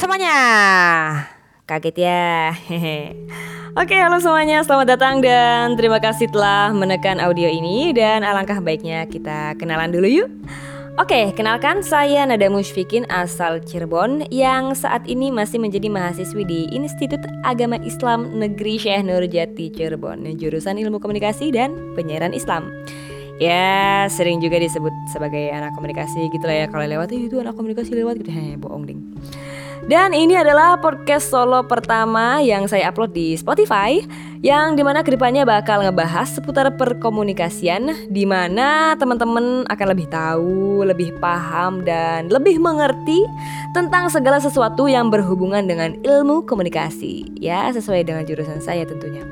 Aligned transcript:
semuanya. 0.00 0.36
Kaget 1.68 1.96
ya. 2.00 2.56
Oke, 3.80 3.94
halo 4.00 4.16
semuanya. 4.16 4.64
Selamat 4.64 4.96
datang 4.96 5.20
dan 5.20 5.76
terima 5.76 6.00
kasih 6.00 6.24
telah 6.32 6.72
menekan 6.72 7.20
audio 7.20 7.46
ini 7.46 7.92
dan 7.92 8.24
alangkah 8.24 8.64
baiknya 8.64 9.04
kita 9.04 9.60
kenalan 9.60 9.92
dulu 9.92 10.08
yuk. 10.08 10.32
Oke, 10.96 11.36
kenalkan 11.36 11.84
saya 11.84 12.24
Nada 12.24 12.48
Musyfikin 12.48 13.04
asal 13.12 13.60
Cirebon 13.62 14.24
yang 14.32 14.72
saat 14.72 15.04
ini 15.04 15.28
masih 15.28 15.60
menjadi 15.60 15.86
mahasiswi 15.92 16.42
di 16.48 16.60
Institut 16.72 17.20
Agama 17.44 17.76
Islam 17.84 18.40
Negeri 18.40 18.80
Syekh 18.80 19.04
Nurjati 19.04 19.70
Cirebon, 19.70 20.26
jurusan 20.40 20.80
Ilmu 20.80 20.98
Komunikasi 20.98 21.52
dan 21.52 21.76
Penyiaran 21.94 22.32
Islam. 22.32 22.72
Ya, 23.40 24.04
sering 24.12 24.44
juga 24.44 24.60
disebut 24.60 24.92
sebagai 25.08 25.48
anak 25.48 25.72
komunikasi 25.72 26.28
gitu 26.28 26.44
lah 26.44 26.56
ya 26.60 26.66
kalau 26.68 26.84
lewat 26.84 27.08
itu 27.16 27.40
anak 27.40 27.56
komunikasi 27.56 27.96
lewat 27.96 28.20
gitu. 28.20 28.28
Heh, 28.28 28.60
bohong 28.60 28.84
ding. 28.84 29.00
Dan 29.90 30.14
ini 30.14 30.38
adalah 30.38 30.78
podcast 30.78 31.34
solo 31.34 31.66
pertama 31.66 32.38
yang 32.38 32.70
saya 32.70 32.94
upload 32.94 33.10
di 33.10 33.34
Spotify 33.34 33.98
yang 34.38 34.78
di 34.78 34.86
mana 34.86 35.02
ke 35.02 35.10
depannya 35.10 35.42
bakal 35.42 35.82
ngebahas 35.82 36.30
seputar 36.30 36.70
perkomunikasian 36.78 38.06
di 38.06 38.22
mana 38.22 38.94
teman-teman 38.94 39.66
akan 39.66 39.86
lebih 39.90 40.06
tahu, 40.06 40.86
lebih 40.86 41.10
paham 41.18 41.82
dan 41.82 42.30
lebih 42.30 42.62
mengerti 42.62 43.18
tentang 43.74 44.06
segala 44.14 44.38
sesuatu 44.38 44.86
yang 44.86 45.10
berhubungan 45.10 45.66
dengan 45.66 45.98
ilmu 46.06 46.46
komunikasi 46.46 47.26
ya 47.42 47.66
sesuai 47.74 48.06
dengan 48.06 48.22
jurusan 48.22 48.62
saya 48.62 48.86
tentunya. 48.86 49.26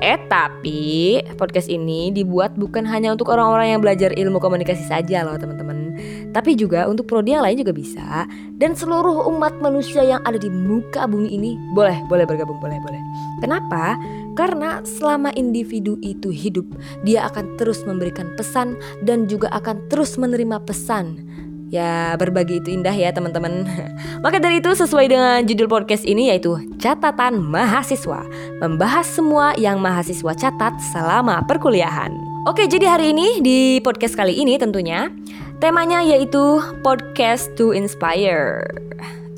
Eh 0.00 0.16
tapi 0.32 1.20
podcast 1.36 1.68
ini 1.68 2.08
dibuat 2.08 2.56
bukan 2.56 2.88
hanya 2.88 3.12
untuk 3.12 3.28
orang-orang 3.28 3.76
yang 3.76 3.80
belajar 3.84 4.16
ilmu 4.16 4.40
komunikasi 4.40 4.88
saja 4.88 5.28
loh 5.28 5.36
teman-teman. 5.36 5.92
Tapi 6.32 6.56
juga 6.56 6.88
untuk 6.88 7.04
prodi 7.04 7.36
yang 7.36 7.44
lain 7.44 7.60
juga 7.60 7.76
bisa. 7.76 8.24
Dan 8.56 8.72
seluruh 8.72 9.28
umat 9.28 9.60
manusia 9.60 10.00
yang 10.00 10.24
ada 10.24 10.40
di 10.40 10.48
muka 10.48 11.08
bumi 11.08 11.32
ini 11.32 11.56
Boleh, 11.72 11.96
boleh 12.08 12.28
bergabung, 12.28 12.60
boleh, 12.60 12.76
boleh. 12.80 13.00
Kenapa? 13.40 13.96
Karena 14.36 14.84
selama 14.84 15.32
individu 15.32 15.96
itu 16.04 16.28
hidup 16.28 16.68
Dia 17.04 17.28
akan 17.28 17.56
terus 17.56 17.84
memberikan 17.88 18.32
pesan 18.36 18.76
dan 19.04 19.28
juga 19.28 19.48
akan 19.52 19.88
terus 19.88 20.20
menerima 20.20 20.60
pesan 20.64 21.24
Ya 21.70 22.18
berbagi 22.18 22.58
itu 22.58 22.74
indah 22.74 22.90
ya 22.90 23.14
teman-teman. 23.14 23.62
Maka 24.26 24.42
dari 24.42 24.58
itu 24.58 24.74
sesuai 24.74 25.06
dengan 25.06 25.46
judul 25.46 25.70
podcast 25.70 26.02
ini 26.02 26.34
yaitu 26.34 26.58
Catatan 26.82 27.38
Mahasiswa. 27.38 28.26
Membahas 28.58 29.06
semua 29.06 29.54
yang 29.54 29.78
mahasiswa 29.78 30.34
catat 30.34 30.74
selama 30.90 31.46
perkuliahan. 31.46 32.10
Oke 32.50 32.66
jadi 32.66 32.90
hari 32.90 33.14
ini 33.14 33.38
di 33.38 33.58
podcast 33.86 34.18
kali 34.18 34.34
ini 34.34 34.58
tentunya 34.58 35.14
Temanya 35.62 36.02
yaitu 36.02 36.58
Podcast 36.82 37.54
to 37.54 37.70
Inspire. 37.70 38.66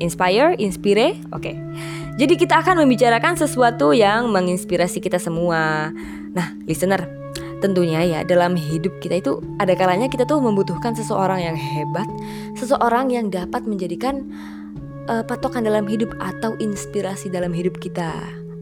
Inspire, 0.01 0.57
inspire, 0.57 1.13
oke. 1.35 1.53
Jadi 2.17 2.33
kita 2.33 2.65
akan 2.65 2.81
membicarakan 2.81 3.37
sesuatu 3.37 3.93
yang 3.93 4.33
menginspirasi 4.33 4.97
kita 5.05 5.21
semua. 5.21 5.93
Nah 6.33 6.57
listener 6.65 7.22
tentunya 7.63 8.03
ya 8.03 8.19
dalam 8.27 8.59
hidup 8.59 8.99
kita 8.99 9.23
itu 9.23 9.39
ada 9.63 9.71
kalanya 9.79 10.11
kita 10.11 10.27
tuh 10.27 10.43
membutuhkan 10.43 10.91
seseorang 10.91 11.39
yang 11.39 11.55
hebat, 11.55 12.11
seseorang 12.59 13.07
yang 13.07 13.31
dapat 13.31 13.63
menjadikan 13.63 14.27
uh, 15.07 15.23
patokan 15.23 15.63
dalam 15.63 15.87
hidup 15.87 16.11
atau 16.19 16.59
inspirasi 16.59 17.31
dalam 17.31 17.55
hidup 17.55 17.79
kita. 17.79 18.11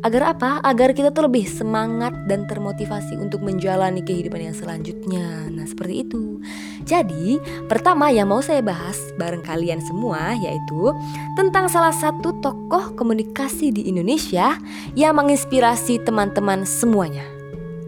Agar 0.02 0.34
apa? 0.34 0.58
Agar 0.66 0.98
kita 0.98 1.14
tuh 1.14 1.30
lebih 1.30 1.46
semangat 1.46 2.10
dan 2.26 2.50
termotivasi 2.50 3.22
untuk 3.22 3.46
menjalani 3.46 4.02
kehidupan 4.02 4.50
yang 4.50 4.58
selanjutnya. 4.58 5.46
Nah, 5.54 5.62
seperti 5.70 6.02
itu. 6.02 6.42
Jadi, 6.90 7.38
pertama 7.70 8.10
yang 8.10 8.34
mau 8.34 8.42
saya 8.42 8.66
bahas 8.66 8.98
bareng 9.22 9.46
kalian 9.46 9.78
semua 9.78 10.34
yaitu 10.42 10.90
tentang 11.38 11.70
salah 11.70 11.94
satu 11.94 12.34
tokoh 12.42 12.98
komunikasi 12.98 13.70
di 13.70 13.94
Indonesia 13.94 14.58
yang 14.98 15.22
menginspirasi 15.22 16.02
teman-teman 16.02 16.66
semuanya. 16.66 17.41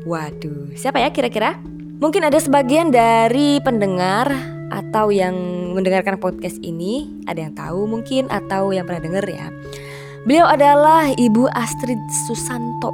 Waduh, 0.03 0.75
siapa 0.75 1.00
ya 1.00 1.09
kira-kira? 1.16 1.56
Mungkin 2.03 2.28
ada 2.28 2.36
sebagian 2.36 2.91
dari 2.91 3.64
pendengar 3.64 4.28
atau 4.74 5.14
yang 5.14 5.36
mendengarkan 5.72 6.19
podcast 6.19 6.59
ini 6.59 7.08
ada 7.30 7.47
yang 7.47 7.53
tahu 7.56 7.88
mungkin 7.88 8.28
atau 8.28 8.75
yang 8.75 8.84
pernah 8.84 9.03
dengar 9.08 9.24
ya. 9.24 9.47
Beliau 10.28 10.47
adalah 10.47 11.08
Ibu 11.16 11.47
Astrid 11.56 12.00
Susanto. 12.28 12.91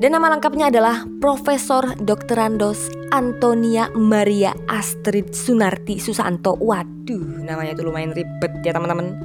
Dan 0.00 0.16
nama 0.16 0.32
lengkapnya 0.32 0.72
adalah 0.72 1.04
Profesor 1.20 1.84
Dr. 2.00 2.40
Andos 2.40 2.88
Antonia 3.12 3.92
Maria 3.92 4.56
Astrid 4.64 5.36
Sunarti 5.36 6.00
Susanto. 6.00 6.56
Waduh, 6.56 7.44
namanya 7.44 7.76
itu 7.76 7.84
lumayan 7.84 8.16
ribet 8.16 8.52
ya 8.64 8.72
teman-teman. 8.72 9.20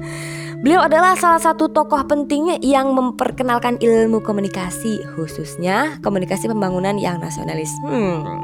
Beliau 0.66 0.82
adalah 0.82 1.14
salah 1.14 1.38
satu 1.38 1.70
tokoh 1.70 2.02
penting 2.10 2.58
yang 2.58 2.90
memperkenalkan 2.90 3.78
ilmu 3.78 4.18
komunikasi, 4.18 4.98
khususnya 5.14 5.94
komunikasi 6.02 6.50
pembangunan 6.50 6.98
yang 6.98 7.22
nasionalis. 7.22 7.70
Hmm. 7.86 8.42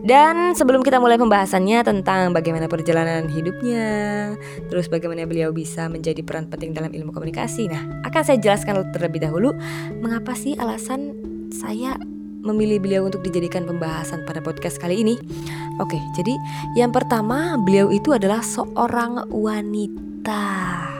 Dan 0.00 0.56
sebelum 0.56 0.80
kita 0.80 0.96
mulai 0.96 1.20
pembahasannya 1.20 1.84
tentang 1.84 2.32
bagaimana 2.32 2.72
perjalanan 2.72 3.28
hidupnya, 3.28 4.32
terus 4.72 4.88
bagaimana 4.88 5.28
beliau 5.28 5.52
bisa 5.52 5.92
menjadi 5.92 6.24
peran 6.24 6.48
penting 6.48 6.72
dalam 6.72 6.88
ilmu 6.88 7.12
komunikasi. 7.12 7.68
Nah, 7.68 8.00
akan 8.08 8.22
saya 8.24 8.40
jelaskan 8.40 8.80
terlebih 8.88 9.20
dahulu 9.20 9.52
mengapa 10.00 10.32
sih 10.32 10.56
alasan 10.56 11.12
saya 11.52 12.00
memilih 12.40 12.80
beliau 12.80 13.04
untuk 13.04 13.20
dijadikan 13.20 13.68
pembahasan 13.68 14.24
pada 14.24 14.40
podcast 14.40 14.80
kali 14.80 15.04
ini. 15.04 15.20
Oke, 15.84 16.00
jadi 16.16 16.32
yang 16.80 16.96
pertama 16.96 17.60
beliau 17.60 17.92
itu 17.92 18.08
adalah 18.16 18.40
seorang 18.40 19.28
wanita. 19.28 20.99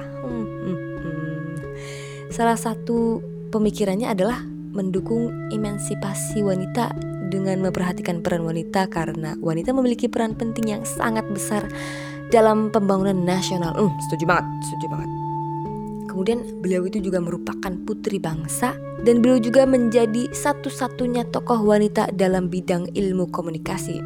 Salah 2.30 2.54
satu 2.54 3.18
pemikirannya 3.50 4.06
adalah 4.06 4.38
mendukung 4.70 5.50
emansipasi 5.50 6.46
wanita 6.46 6.94
dengan 7.26 7.58
memperhatikan 7.62 8.22
peran 8.22 8.46
wanita 8.46 8.86
karena 8.86 9.34
wanita 9.42 9.74
memiliki 9.74 10.06
peran 10.06 10.38
penting 10.38 10.70
yang 10.78 10.82
sangat 10.86 11.26
besar 11.30 11.66
dalam 12.30 12.70
pembangunan 12.70 13.18
nasional. 13.26 13.74
Hmm, 13.74 13.90
setuju 14.06 14.30
banget, 14.30 14.46
setuju 14.70 14.86
banget. 14.94 15.19
Kemudian 16.10 16.42
beliau 16.58 16.82
itu 16.90 16.98
juga 16.98 17.22
merupakan 17.22 17.70
putri 17.86 18.18
bangsa 18.18 18.74
dan 19.06 19.22
beliau 19.22 19.38
juga 19.38 19.62
menjadi 19.62 20.26
satu-satunya 20.34 21.30
tokoh 21.30 21.62
wanita 21.62 22.10
dalam 22.18 22.50
bidang 22.50 22.90
ilmu 22.98 23.30
komunikasi. 23.30 24.02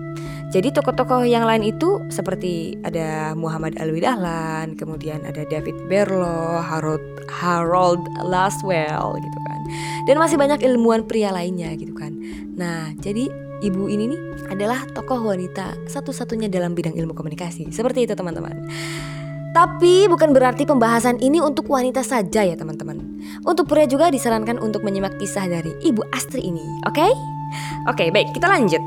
Jadi 0.52 0.70
tokoh-tokoh 0.70 1.26
yang 1.26 1.48
lain 1.48 1.66
itu 1.66 1.98
seperti 2.12 2.78
ada 2.86 3.34
Muhammad 3.34 3.74
Alwi 3.80 4.04
Dahlan, 4.04 4.78
kemudian 4.78 5.24
ada 5.26 5.42
David 5.48 5.74
Berlo, 5.90 6.62
Harold 6.62 7.02
Harold 7.26 8.04
Laswell 8.22 9.18
gitu 9.18 9.38
kan. 9.48 9.60
Dan 10.06 10.20
masih 10.20 10.38
banyak 10.38 10.62
ilmuwan 10.62 11.08
pria 11.08 11.34
lainnya 11.34 11.74
gitu 11.74 11.96
kan. 11.96 12.14
Nah, 12.54 12.94
jadi 13.02 13.26
ibu 13.66 13.88
ini 13.90 14.14
nih 14.14 14.20
adalah 14.52 14.86
tokoh 14.94 15.26
wanita 15.26 15.74
satu-satunya 15.90 16.46
dalam 16.52 16.76
bidang 16.76 16.94
ilmu 16.94 17.16
komunikasi. 17.16 17.72
Seperti 17.74 18.06
itu 18.06 18.14
teman-teman. 18.14 18.68
Tapi 19.54 20.10
bukan 20.10 20.34
berarti 20.34 20.66
pembahasan 20.66 21.22
ini 21.22 21.38
untuk 21.38 21.70
wanita 21.70 22.02
saja 22.02 22.42
ya 22.42 22.58
teman-teman. 22.58 23.22
Untuk 23.46 23.70
pria 23.70 23.86
juga 23.86 24.10
disarankan 24.10 24.58
untuk 24.58 24.82
menyimak 24.82 25.14
kisah 25.22 25.46
dari 25.46 25.70
Ibu 25.78 26.10
Astri 26.10 26.42
ini, 26.42 26.66
oke? 26.82 26.98
Okay? 26.98 27.12
Oke, 27.86 27.94
okay, 27.94 28.08
baik, 28.10 28.34
kita 28.34 28.50
lanjut. 28.50 28.82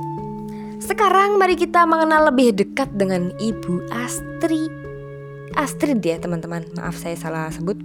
Sekarang 0.84 1.40
mari 1.40 1.56
kita 1.56 1.88
mengenal 1.88 2.28
lebih 2.30 2.52
dekat 2.52 2.92
dengan 3.00 3.32
Ibu 3.40 3.88
Astrid. 3.96 4.68
Astrid 5.56 6.04
ya 6.04 6.20
teman-teman, 6.20 6.68
maaf 6.76 7.00
saya 7.00 7.16
salah 7.16 7.48
sebut. 7.48 7.80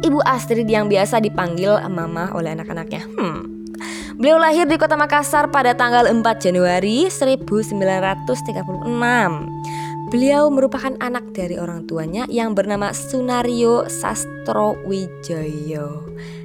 Ibu 0.00 0.24
Astrid 0.24 0.64
yang 0.64 0.88
biasa 0.88 1.20
dipanggil 1.20 1.84
Mama 1.92 2.32
oleh 2.32 2.56
anak-anaknya. 2.56 3.04
Hmm. 3.12 3.68
Beliau 4.16 4.38
lahir 4.40 4.64
di 4.64 4.80
kota 4.80 4.96
Makassar 4.96 5.52
pada 5.52 5.76
tanggal 5.76 6.08
4 6.08 6.22
Januari 6.38 7.12
1936. 7.12 7.74
Beliau 10.12 10.52
merupakan 10.52 10.92
anak 11.00 11.32
dari 11.32 11.56
orang 11.56 11.88
tuanya 11.88 12.28
yang 12.28 12.52
bernama 12.52 12.92
Sunario 12.92 13.88
Sastro 13.88 14.76
Wijoyo. 14.84 16.04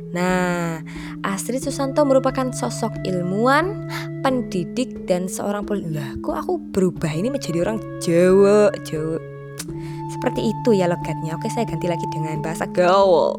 Nah, 0.09 0.81
Astrid 1.21 1.61
Susanto 1.61 2.01
merupakan 2.07 2.49
sosok 2.49 2.95
ilmuwan, 3.05 3.85
pendidik 4.25 5.05
dan 5.05 5.29
seorang 5.29 5.67
politik. 5.67 5.91
Lah, 5.91 6.11
kok 6.23 6.35
aku 6.39 6.53
berubah 6.71 7.11
ini 7.13 7.29
menjadi 7.29 7.61
orang 7.67 7.77
Jawa, 8.01 8.73
Jawa. 8.87 9.19
Seperti 10.09 10.49
itu 10.49 10.73
ya 10.73 10.89
logatnya. 10.89 11.37
Oke, 11.37 11.51
saya 11.53 11.69
ganti 11.69 11.85
lagi 11.85 12.07
dengan 12.09 12.41
bahasa 12.41 12.65
gaul. 12.65 13.37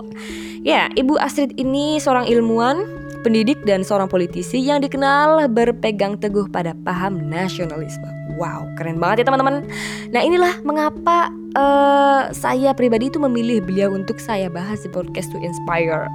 Ya, 0.62 0.92
Ibu 0.94 1.16
Astrid 1.18 1.56
ini 1.58 1.98
seorang 1.98 2.28
ilmuwan, 2.28 2.84
pendidik 3.20 3.60
dan 3.68 3.84
seorang 3.84 4.08
politisi 4.08 4.60
yang 4.60 4.80
dikenal 4.80 5.44
berpegang 5.52 6.16
teguh 6.16 6.48
pada 6.48 6.72
paham 6.84 7.20
nasionalisme. 7.28 8.06
Wow, 8.40 8.68
keren 8.80 8.96
banget 8.96 9.22
ya 9.22 9.24
teman-teman. 9.28 9.68
Nah, 10.10 10.22
inilah 10.24 10.54
mengapa 10.64 11.28
uh, 11.54 12.32
saya 12.32 12.72
pribadi 12.72 13.12
itu 13.12 13.20
memilih 13.20 13.60
beliau 13.60 13.92
untuk 13.92 14.16
saya 14.16 14.48
bahas 14.48 14.80
di 14.80 14.88
podcast 14.88 15.28
to 15.28 15.38
inspire. 15.44 16.08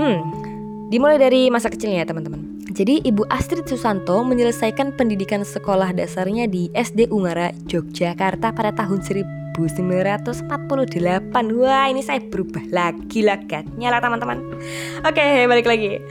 Hmm, 0.00 0.32
dimulai 0.88 1.20
dari 1.20 1.52
masa 1.52 1.68
kecilnya 1.68 2.02
ya 2.02 2.08
teman-teman. 2.08 2.54
Jadi 2.74 3.04
Ibu 3.04 3.28
Astrid 3.28 3.68
Susanto 3.68 4.24
menyelesaikan 4.24 4.96
pendidikan 4.96 5.44
sekolah 5.44 5.94
dasarnya 5.94 6.48
di 6.48 6.72
SD 6.72 7.12
Umara, 7.12 7.52
Yogyakarta 7.70 8.50
pada 8.50 8.72
tahun 8.72 9.04
1948 9.54 10.50
Wah 11.54 11.86
ini 11.86 12.02
saya 12.02 12.18
berubah 12.18 12.66
lagi 12.74 13.22
lah 13.22 13.38
Nyala 13.78 14.02
teman-teman 14.02 14.42
Oke 15.06 15.46
balik 15.46 15.70
lagi 15.70 16.02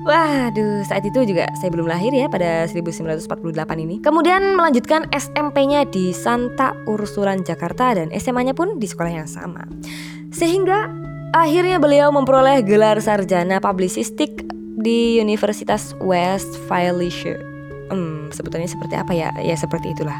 Waduh, 0.00 0.80
saat 0.88 1.04
itu 1.04 1.28
juga 1.28 1.44
saya 1.60 1.68
belum 1.68 1.84
lahir 1.84 2.08
ya 2.16 2.24
pada 2.32 2.64
1948 2.64 3.20
ini. 3.84 4.00
Kemudian 4.00 4.56
melanjutkan 4.56 5.04
SMP-nya 5.12 5.84
di 5.84 6.16
Santa 6.16 6.72
Ursulan 6.88 7.44
Jakarta 7.44 7.92
dan 7.92 8.08
SMA-nya 8.08 8.56
pun 8.56 8.80
di 8.80 8.88
sekolah 8.88 9.12
yang 9.12 9.28
sama. 9.28 9.68
Sehingga 10.32 10.88
akhirnya 11.36 11.76
beliau 11.76 12.08
memperoleh 12.16 12.64
gelar 12.64 12.96
sarjana 13.04 13.60
publisistik 13.60 14.40
di 14.80 15.20
Universitas 15.20 15.92
Westfalia. 16.00 17.49
Sebutannya 18.30 18.70
seperti 18.70 18.94
apa 18.94 19.12
ya? 19.12 19.34
Ya 19.42 19.54
seperti 19.58 19.92
itulah. 19.94 20.16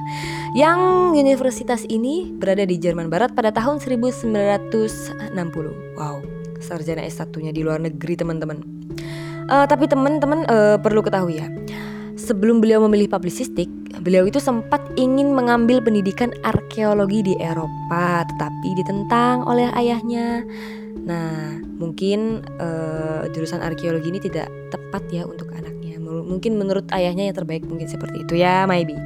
Yang 0.54 0.80
universitas 1.14 1.82
ini 1.86 2.30
berada 2.34 2.66
di 2.66 2.76
Jerman 2.76 3.08
Barat 3.08 3.34
pada 3.34 3.54
tahun 3.54 3.78
1960. 3.78 4.36
Wow, 5.96 6.22
sarjana 6.60 7.06
S1-nya 7.06 7.54
di 7.54 7.62
luar 7.64 7.80
negeri 7.80 8.14
teman-teman. 8.18 8.60
Uh, 9.50 9.66
tapi 9.66 9.90
teman-teman 9.90 10.46
uh, 10.46 10.78
perlu 10.78 11.02
ketahui 11.02 11.42
ya, 11.42 11.50
sebelum 12.14 12.60
beliau 12.60 12.84
memilih 12.86 13.10
publisistik, 13.10 13.66
beliau 14.04 14.28
itu 14.28 14.38
sempat 14.38 14.78
ingin 15.00 15.32
mengambil 15.32 15.80
pendidikan 15.80 16.30
arkeologi 16.44 17.24
di 17.24 17.34
Eropa, 17.40 18.28
tetapi 18.28 18.68
ditentang 18.76 19.42
oleh 19.48 19.72
ayahnya. 19.74 20.44
Nah, 21.00 21.58
mungkin 21.80 22.44
uh, 22.60 23.24
jurusan 23.32 23.64
arkeologi 23.64 24.12
ini 24.12 24.20
tidak 24.20 24.52
tepat 24.68 25.02
ya 25.08 25.24
untuk 25.24 25.48
anaknya. 25.56 25.80
Mungkin 26.10 26.58
menurut 26.58 26.90
ayahnya 26.90 27.30
yang 27.30 27.38
terbaik 27.38 27.62
mungkin 27.64 27.86
seperti 27.86 28.26
itu 28.26 28.42
ya, 28.42 28.66
maybe. 28.66 28.98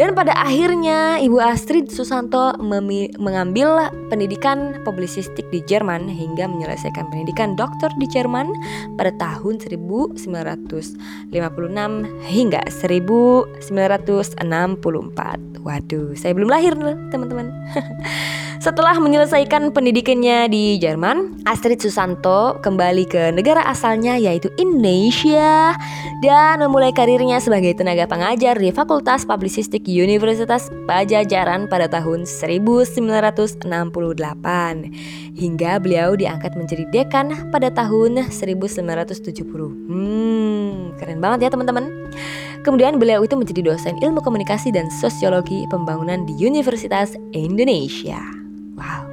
Dan 0.00 0.16
pada 0.16 0.32
akhirnya 0.32 1.20
Ibu 1.20 1.36
Astrid 1.42 1.92
Susanto 1.92 2.56
mengambil 3.18 3.90
pendidikan 4.08 4.80
publisistik 4.86 5.50
di 5.52 5.60
Jerman 5.66 6.08
hingga 6.08 6.48
menyelesaikan 6.48 7.10
pendidikan 7.12 7.52
dokter 7.58 7.90
di 7.98 8.06
Jerman 8.08 8.48
pada 8.96 9.12
tahun 9.18 9.60
1956 9.60 10.16
hingga 12.24 12.62
1964. 12.70 15.49
Waduh, 15.60 16.16
saya 16.16 16.32
belum 16.32 16.48
lahir 16.48 16.72
loh 16.72 16.96
teman-teman. 17.12 17.52
Setelah 18.64 18.92
menyelesaikan 19.00 19.72
pendidikannya 19.72 20.48
di 20.52 20.76
Jerman, 20.76 21.40
Astrid 21.48 21.80
Susanto 21.80 22.60
kembali 22.60 23.08
ke 23.08 23.32
negara 23.32 23.64
asalnya 23.64 24.20
yaitu 24.20 24.52
Indonesia 24.60 25.72
dan 26.20 26.60
memulai 26.60 26.92
karirnya 26.92 27.40
sebagai 27.40 27.72
tenaga 27.72 28.04
pengajar 28.04 28.60
di 28.60 28.68
Fakultas 28.68 29.24
Publisistik 29.24 29.88
Universitas 29.88 30.68
Pajajaran 30.84 31.72
pada 31.72 31.88
tahun 31.88 32.28
1968 32.28 33.64
hingga 35.40 35.72
beliau 35.80 36.12
diangkat 36.12 36.52
menjadi 36.52 36.84
dekan 36.92 37.48
pada 37.48 37.72
tahun 37.72 38.28
1970. 38.28 39.24
Hmm, 39.88 40.92
keren 41.00 41.20
banget 41.24 41.48
ya 41.48 41.50
teman-teman. 41.52 41.88
Kemudian 42.60 43.00
beliau 43.00 43.24
itu 43.24 43.34
menjadi 43.36 43.72
dosen 43.72 43.96
ilmu 44.04 44.20
komunikasi 44.20 44.68
dan 44.68 44.92
sosiologi 44.92 45.64
pembangunan 45.72 46.28
di 46.28 46.36
Universitas 46.44 47.16
Indonesia. 47.32 48.20
Wow, 48.76 49.08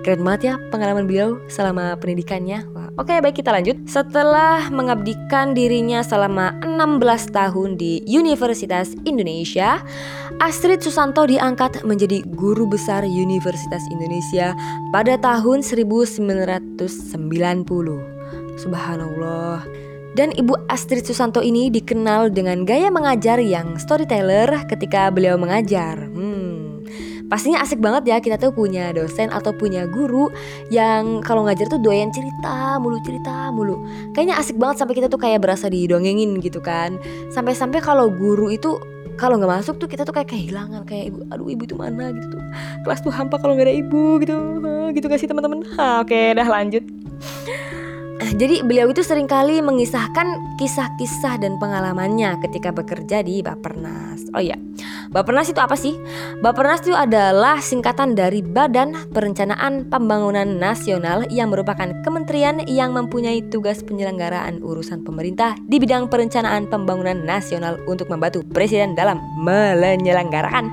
keren 0.00 0.24
banget 0.24 0.40
ya 0.52 0.54
pengalaman 0.72 1.04
beliau 1.04 1.36
selama 1.52 1.96
pendidikannya. 2.00 2.64
Wow. 2.72 2.80
Oke, 3.00 3.16
baik 3.20 3.40
kita 3.40 3.52
lanjut. 3.52 3.80
Setelah 3.88 4.68
mengabdikan 4.68 5.56
dirinya 5.56 6.04
selama 6.04 6.52
16 6.60 7.32
tahun 7.32 7.80
di 7.80 8.04
Universitas 8.04 8.92
Indonesia, 9.08 9.80
Astrid 10.36 10.84
Susanto 10.84 11.24
diangkat 11.24 11.80
menjadi 11.84 12.20
guru 12.28 12.68
besar 12.68 13.04
Universitas 13.08 13.80
Indonesia 13.88 14.52
pada 14.92 15.16
tahun 15.16 15.64
1990. 15.64 16.76
Subhanallah. 18.60 19.89
Dan 20.10 20.34
Ibu 20.34 20.66
Astrid 20.66 21.06
Susanto 21.06 21.38
ini 21.38 21.70
dikenal 21.70 22.34
dengan 22.34 22.66
gaya 22.66 22.90
mengajar 22.90 23.38
yang 23.38 23.78
storyteller 23.78 24.66
ketika 24.66 25.06
beliau 25.14 25.38
mengajar. 25.38 26.10
Hmm, 26.10 26.82
pastinya 27.30 27.62
asik 27.62 27.78
banget 27.78 28.10
ya 28.10 28.16
kita 28.18 28.34
tuh 28.34 28.50
punya 28.50 28.90
dosen 28.90 29.30
atau 29.30 29.54
punya 29.54 29.86
guru 29.86 30.26
yang 30.74 31.22
kalau 31.22 31.46
ngajar 31.46 31.70
tuh 31.70 31.78
doyan 31.78 32.10
cerita 32.10 32.82
mulu 32.82 32.98
cerita 33.06 33.54
mulu. 33.54 33.86
Kayaknya 34.10 34.42
asik 34.42 34.58
banget 34.58 34.82
sampai 34.82 34.98
kita 34.98 35.06
tuh 35.06 35.20
kayak 35.22 35.46
berasa 35.46 35.70
didongengin 35.70 36.42
gitu 36.42 36.58
kan. 36.58 36.98
Sampai-sampai 37.30 37.78
kalau 37.78 38.10
guru 38.10 38.50
itu 38.50 38.82
kalau 39.14 39.38
nggak 39.38 39.62
masuk 39.62 39.78
tuh 39.78 39.86
kita 39.86 40.02
tuh 40.02 40.16
kayak 40.16 40.32
kehilangan 40.32 40.82
kayak 40.88 41.14
ibu 41.14 41.22
aduh 41.30 41.46
ibu 41.46 41.62
itu 41.70 41.78
mana? 41.78 42.10
gitu 42.10 42.34
tuh. 42.34 42.42
Kelas 42.82 42.98
tuh 42.98 43.14
hampa 43.14 43.38
kalau 43.38 43.54
nggak 43.54 43.70
ada 43.70 43.76
ibu 43.78 44.18
gitu. 44.18 44.36
Gitu 44.90 45.06
gak 45.06 45.20
sih 45.22 45.30
teman-teman? 45.30 45.62
Oke 46.02 46.34
dah 46.34 46.48
lanjut 46.50 46.82
jadi 48.36 48.60
beliau 48.60 48.92
itu 48.92 49.00
sering 49.00 49.24
kali 49.24 49.64
mengisahkan 49.64 50.56
kisah-kisah 50.60 51.40
dan 51.40 51.56
pengalamannya 51.56 52.36
ketika 52.44 52.68
bekerja 52.68 53.24
di 53.24 53.40
Bapernas. 53.40 54.28
Oh 54.36 54.42
iya, 54.42 54.60
Bapernas 55.10 55.50
itu 55.50 55.58
apa 55.58 55.74
sih? 55.74 55.96
Bapernas 56.44 56.84
itu 56.84 56.94
adalah 56.94 57.58
singkatan 57.58 58.14
dari 58.14 58.44
Badan 58.44 59.10
Perencanaan 59.10 59.88
Pembangunan 59.88 60.46
Nasional 60.46 61.26
yang 61.32 61.50
merupakan 61.50 61.90
kementerian 62.06 62.62
yang 62.68 62.92
mempunyai 62.92 63.42
tugas 63.48 63.82
penyelenggaraan 63.82 64.60
urusan 64.62 65.02
pemerintah 65.02 65.56
di 65.66 65.80
bidang 65.80 66.06
perencanaan 66.12 66.68
pembangunan 66.68 67.26
nasional 67.26 67.80
untuk 67.90 68.06
membantu 68.12 68.44
presiden 68.46 68.94
dalam 68.94 69.18
menyelenggarakan 69.40 70.70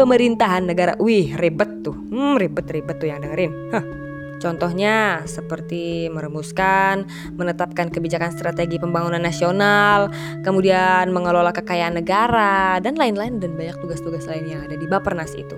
pemerintahan 0.00 0.64
negara. 0.64 0.94
Wih, 0.98 1.36
ribet 1.38 1.84
tuh. 1.84 1.94
Hmm, 2.10 2.38
ribet-ribet 2.38 2.96
tuh 2.98 3.08
yang 3.10 3.20
dengerin. 3.22 3.52
Huh. 3.74 4.03
Contohnya 4.44 5.24
seperti 5.24 6.12
merumuskan, 6.12 7.08
menetapkan 7.32 7.88
kebijakan 7.88 8.28
strategi 8.36 8.76
pembangunan 8.76 9.24
nasional, 9.24 10.12
kemudian 10.44 11.08
mengelola 11.16 11.48
kekayaan 11.56 11.96
negara 11.96 12.76
dan 12.84 13.00
lain-lain 13.00 13.40
dan 13.40 13.56
banyak 13.56 13.80
tugas-tugas 13.80 14.28
lain 14.28 14.44
yang 14.52 14.60
ada 14.68 14.76
di 14.76 14.84
Bapernas 14.84 15.32
itu. 15.32 15.56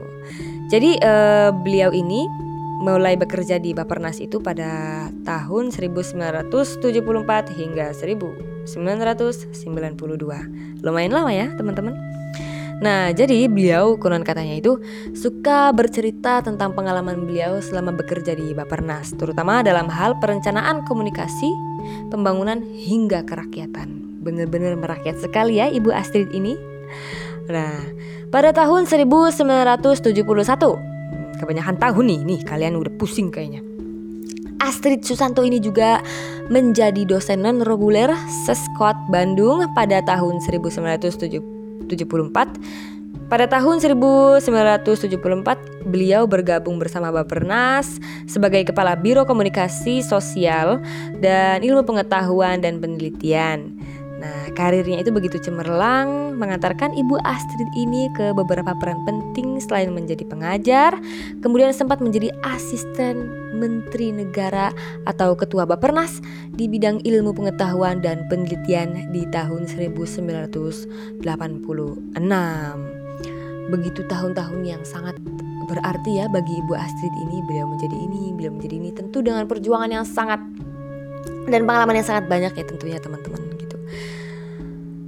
Jadi 0.71 1.03
eh, 1.03 1.51
beliau 1.51 1.91
ini 1.91 2.31
mulai 2.79 3.19
bekerja 3.19 3.59
di 3.59 3.75
Bapernas 3.75 4.23
itu 4.23 4.39
pada 4.39 5.11
tahun 5.27 5.75
1974 5.75 7.59
hingga 7.59 7.91
1992. 7.91 8.71
Lumayan 10.87 11.11
lama 11.11 11.33
ya, 11.35 11.51
teman-teman. 11.59 12.16
Nah, 12.77 13.09
jadi 13.09 13.49
beliau 13.49 13.97
konon 13.97 14.21
katanya 14.21 14.61
itu 14.61 14.77
suka 15.17 15.73
bercerita 15.73 16.45
tentang 16.45 16.77
pengalaman 16.77 17.25
beliau 17.25 17.57
selama 17.65 17.97
bekerja 17.97 18.37
di 18.37 18.53
Bapernas, 18.53 19.17
terutama 19.17 19.65
dalam 19.65 19.89
hal 19.89 20.21
perencanaan 20.21 20.85
komunikasi, 20.85 21.49
pembangunan 22.13 22.61
hingga 22.61 23.25
kerakyatan. 23.25 24.21
Benar-benar 24.21 24.77
merakyat 24.77 25.17
sekali 25.25 25.57
ya 25.57 25.73
Ibu 25.73 25.89
Astrid 25.89 26.29
ini. 26.37 26.53
Nah, 27.49 27.81
pada 28.29 28.53
tahun 28.53 28.85
1971, 28.85 30.21
kebanyakan 31.41 31.77
tahun 31.81 32.05
nih, 32.05 32.21
nih 32.29 32.41
kalian 32.45 32.77
udah 32.77 32.93
pusing 33.01 33.33
kayaknya. 33.33 33.65
Astrid 34.61 35.01
Susanto 35.01 35.41
ini 35.47 35.65
juga 35.65 36.05
menjadi 36.53 37.09
dosen 37.09 37.41
non 37.41 37.65
reguler 37.65 38.13
Seskot 38.45 38.99
Bandung 39.09 39.65
pada 39.73 40.05
tahun 40.05 40.43
1970 40.45 41.56
pada 43.27 43.51
tahun 43.51 43.83
1974, 43.83 44.39
beliau 45.83 46.31
bergabung 46.31 46.79
bersama 46.79 47.11
Bapernas 47.11 47.99
sebagai 48.31 48.63
Kepala 48.71 48.95
Biro 48.95 49.27
Komunikasi 49.27 49.99
Sosial 49.99 50.79
dan 51.19 51.59
Ilmu 51.59 51.83
Pengetahuan 51.83 52.63
dan 52.63 52.79
Penelitian. 52.79 53.75
Nah, 54.17 54.49
karirnya 54.57 55.05
itu 55.05 55.13
begitu 55.13 55.37
cemerlang, 55.37 56.41
mengantarkan 56.41 56.97
Ibu 56.97 57.21
Astrid 57.21 57.69
ini 57.77 58.09
ke 58.17 58.33
beberapa 58.33 58.73
peran 58.81 59.05
penting 59.05 59.61
selain 59.61 59.93
menjadi 59.93 60.25
pengajar, 60.25 60.97
kemudian 61.45 61.69
sempat 61.77 62.01
menjadi 62.01 62.33
asisten 62.41 63.29
Menteri 63.53 64.17
Negara 64.17 64.73
atau 65.05 65.37
Ketua 65.37 65.69
Bapernas 65.69 66.25
di 66.57 66.65
bidang 66.65 67.05
ilmu 67.05 67.37
pengetahuan 67.37 68.01
dan 68.01 68.25
penelitian 68.33 69.13
di 69.13 69.29
tahun 69.29 69.69
1986. 69.69 70.09
Begitu 73.67 74.01
tahun-tahun 74.07 74.61
yang 74.65 74.81
sangat 74.87 75.19
berarti 75.67 76.23
ya 76.23 76.31
bagi 76.33 76.57
Ibu 76.65 76.73
Astrid 76.73 77.15
ini, 77.21 77.43
beliau 77.45 77.67
menjadi 77.69 77.97
ini, 77.99 78.33
beliau 78.33 78.53
menjadi 78.55 78.75
ini, 78.81 78.91
tentu 78.97 79.21
dengan 79.21 79.45
perjuangan 79.45 79.91
yang 79.93 80.07
sangat 80.09 80.41
dan 81.51 81.69
pengalaman 81.69 82.01
yang 82.01 82.07
sangat 82.07 82.25
banyak 82.31 82.53
ya 82.55 82.65
tentunya 82.65 82.99
teman-teman. 83.03 83.56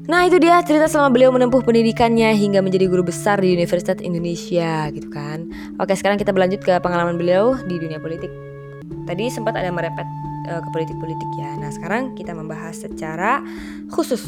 Nah 0.09 0.25
itu 0.25 0.41
dia 0.41 0.57
cerita 0.65 0.89
selama 0.89 1.13
beliau 1.13 1.31
menempuh 1.37 1.61
pendidikannya 1.61 2.33
hingga 2.33 2.65
menjadi 2.65 2.89
guru 2.89 3.05
besar 3.05 3.45
di 3.45 3.53
Universitas 3.53 4.01
Indonesia 4.01 4.89
gitu 4.89 5.13
kan 5.13 5.53
Oke 5.77 5.93
sekarang 5.93 6.17
kita 6.17 6.33
berlanjut 6.33 6.65
ke 6.65 6.81
pengalaman 6.81 7.21
beliau 7.21 7.61
di 7.69 7.77
dunia 7.77 8.01
politik 8.01 8.33
Tadi 9.09 9.33
sempat 9.33 9.57
ada 9.57 9.73
merepet 9.73 10.05
uh, 10.53 10.61
ke 10.61 10.69
politik-politik 10.73 11.31
ya. 11.41 11.57
Nah, 11.57 11.73
sekarang 11.73 12.13
kita 12.13 12.37
membahas 12.37 12.77
secara 12.77 13.41
khusus. 13.89 14.21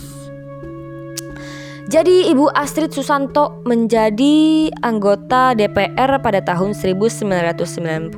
Jadi 1.91 2.31
Ibu 2.31 2.55
Astrid 2.55 2.95
Susanto 2.95 3.67
menjadi 3.67 4.71
anggota 4.87 5.59
DPR 5.59 6.23
pada 6.23 6.39
tahun 6.39 6.71
1999 6.73 8.15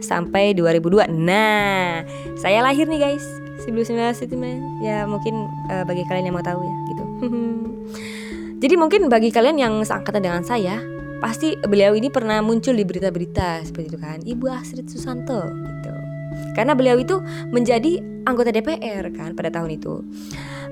sampai 0.00 0.54
2002. 0.54 1.10
Nah, 1.10 2.06
saya 2.38 2.62
lahir 2.62 2.86
nih 2.86 3.00
guys. 3.10 3.45
1999 3.64 4.84
ya 4.84 5.08
mungkin 5.08 5.48
uh, 5.72 5.84
bagi 5.88 6.04
kalian 6.04 6.28
yang 6.28 6.36
mau 6.36 6.44
tahu 6.44 6.60
ya 6.60 6.76
gitu. 6.92 7.04
Jadi 8.62 8.74
mungkin 8.76 9.08
bagi 9.12 9.32
kalian 9.32 9.56
yang 9.60 9.74
seangkatan 9.84 10.24
dengan 10.24 10.42
saya, 10.44 10.80
pasti 11.20 11.56
beliau 11.60 11.92
ini 11.92 12.08
pernah 12.08 12.40
muncul 12.40 12.72
di 12.72 12.84
berita-berita 12.84 13.64
seperti 13.64 13.86
itu 13.92 13.98
kan. 14.00 14.18
Ibu 14.24 14.44
Astrid 14.48 14.88
Susanto 14.88 15.40
gitu 15.44 15.95
karena 16.54 16.72
beliau 16.76 16.96
itu 17.00 17.20
menjadi 17.52 18.00
anggota 18.26 18.50
DPR 18.50 19.06
kan 19.14 19.32
pada 19.38 19.48
tahun 19.48 19.78
itu. 19.78 20.02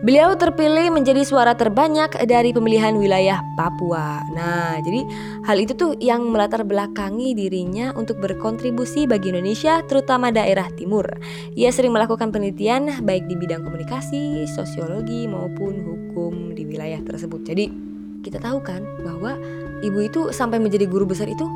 Beliau 0.04 0.36
terpilih 0.36 0.92
menjadi 0.92 1.24
suara 1.24 1.56
terbanyak 1.56 2.18
dari 2.28 2.52
pemilihan 2.52 2.92
wilayah 2.98 3.40
Papua. 3.56 4.20
Nah 4.36 4.76
jadi 4.84 5.00
hal 5.48 5.56
itu 5.56 5.72
tuh 5.72 5.96
yang 5.96 6.28
melatar 6.28 6.66
belakangi 6.66 7.32
dirinya 7.32 7.94
untuk 7.96 8.20
berkontribusi 8.20 9.08
bagi 9.08 9.32
Indonesia 9.32 9.80
terutama 9.86 10.28
daerah 10.28 10.68
timur. 10.76 11.08
Ia 11.56 11.72
sering 11.72 11.94
melakukan 11.94 12.34
penelitian 12.34 13.00
baik 13.06 13.24
di 13.30 13.38
bidang 13.38 13.64
komunikasi 13.64 14.44
sosiologi 14.50 15.24
maupun 15.24 15.72
hukum 15.80 16.52
di 16.52 16.68
wilayah 16.68 17.00
tersebut. 17.00 17.40
Jadi 17.48 17.70
kita 18.20 18.44
tahu 18.44 18.60
kan 18.60 18.84
bahwa 19.00 19.40
ibu 19.80 20.04
itu 20.04 20.20
sampai 20.36 20.60
menjadi 20.60 20.84
guru 20.84 21.08
besar 21.08 21.32
itu 21.32 21.48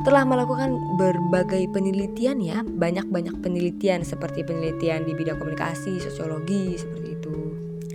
telah 0.00 0.24
melakukan 0.24 0.80
berbagai 0.96 1.68
penelitian 1.72 2.40
ya, 2.40 2.64
banyak-banyak 2.64 3.36
penelitian 3.44 4.00
seperti 4.00 4.44
penelitian 4.44 5.04
di 5.04 5.12
bidang 5.12 5.36
komunikasi, 5.36 6.00
sosiologi 6.00 6.80
seperti 6.80 7.08
itu. 7.20 7.36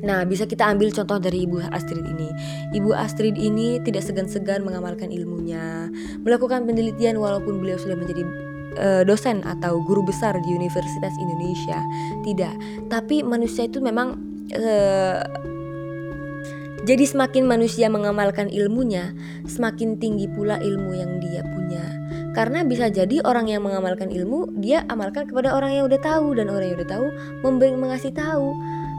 Nah, 0.05 0.21
bisa 0.21 0.45
kita 0.45 0.69
ambil 0.69 0.93
contoh 0.93 1.17
dari 1.17 1.49
Ibu 1.49 1.65
Astrid 1.73 2.05
ini. 2.05 2.29
Ibu 2.77 2.93
Astrid 2.93 3.41
ini 3.41 3.81
tidak 3.81 4.05
segan-segan 4.05 4.61
mengamalkan 4.61 5.09
ilmunya, 5.09 5.89
melakukan 6.21 6.69
penelitian 6.69 7.17
walaupun 7.17 7.57
beliau 7.57 7.81
sudah 7.81 7.97
menjadi 7.97 8.21
uh, 8.77 9.01
dosen 9.01 9.41
atau 9.41 9.81
guru 9.81 10.05
besar 10.05 10.37
di 10.45 10.49
Universitas 10.53 11.13
Indonesia. 11.17 11.81
Tidak, 12.21 12.85
tapi 12.85 13.25
manusia 13.25 13.65
itu 13.65 13.81
memang 13.81 14.13
uh, 14.53 15.25
jadi 16.85 17.01
semakin 17.09 17.49
manusia 17.49 17.89
mengamalkan 17.89 18.45
ilmunya, 18.53 19.17
semakin 19.49 19.97
tinggi 19.97 20.29
pula 20.29 20.61
ilmu 20.61 20.93
yang 20.93 21.17
dia 21.17 21.41
punya. 21.41 21.94
Karena 22.35 22.67
bisa 22.67 22.91
jadi 22.91 23.23
orang 23.23 23.47
yang 23.47 23.63
mengamalkan 23.63 24.11
ilmu, 24.11 24.51
dia 24.59 24.83
amalkan 24.91 25.25
kepada 25.25 25.55
orang 25.55 25.71
yang 25.71 25.87
udah 25.87 25.99
tahu 26.03 26.35
dan 26.35 26.51
orang 26.51 26.75
yang 26.75 26.77
udah 26.83 26.89
tahu 26.91 27.07
memberi 27.47 27.73
mengasih 27.79 28.11
tahu. 28.11 28.51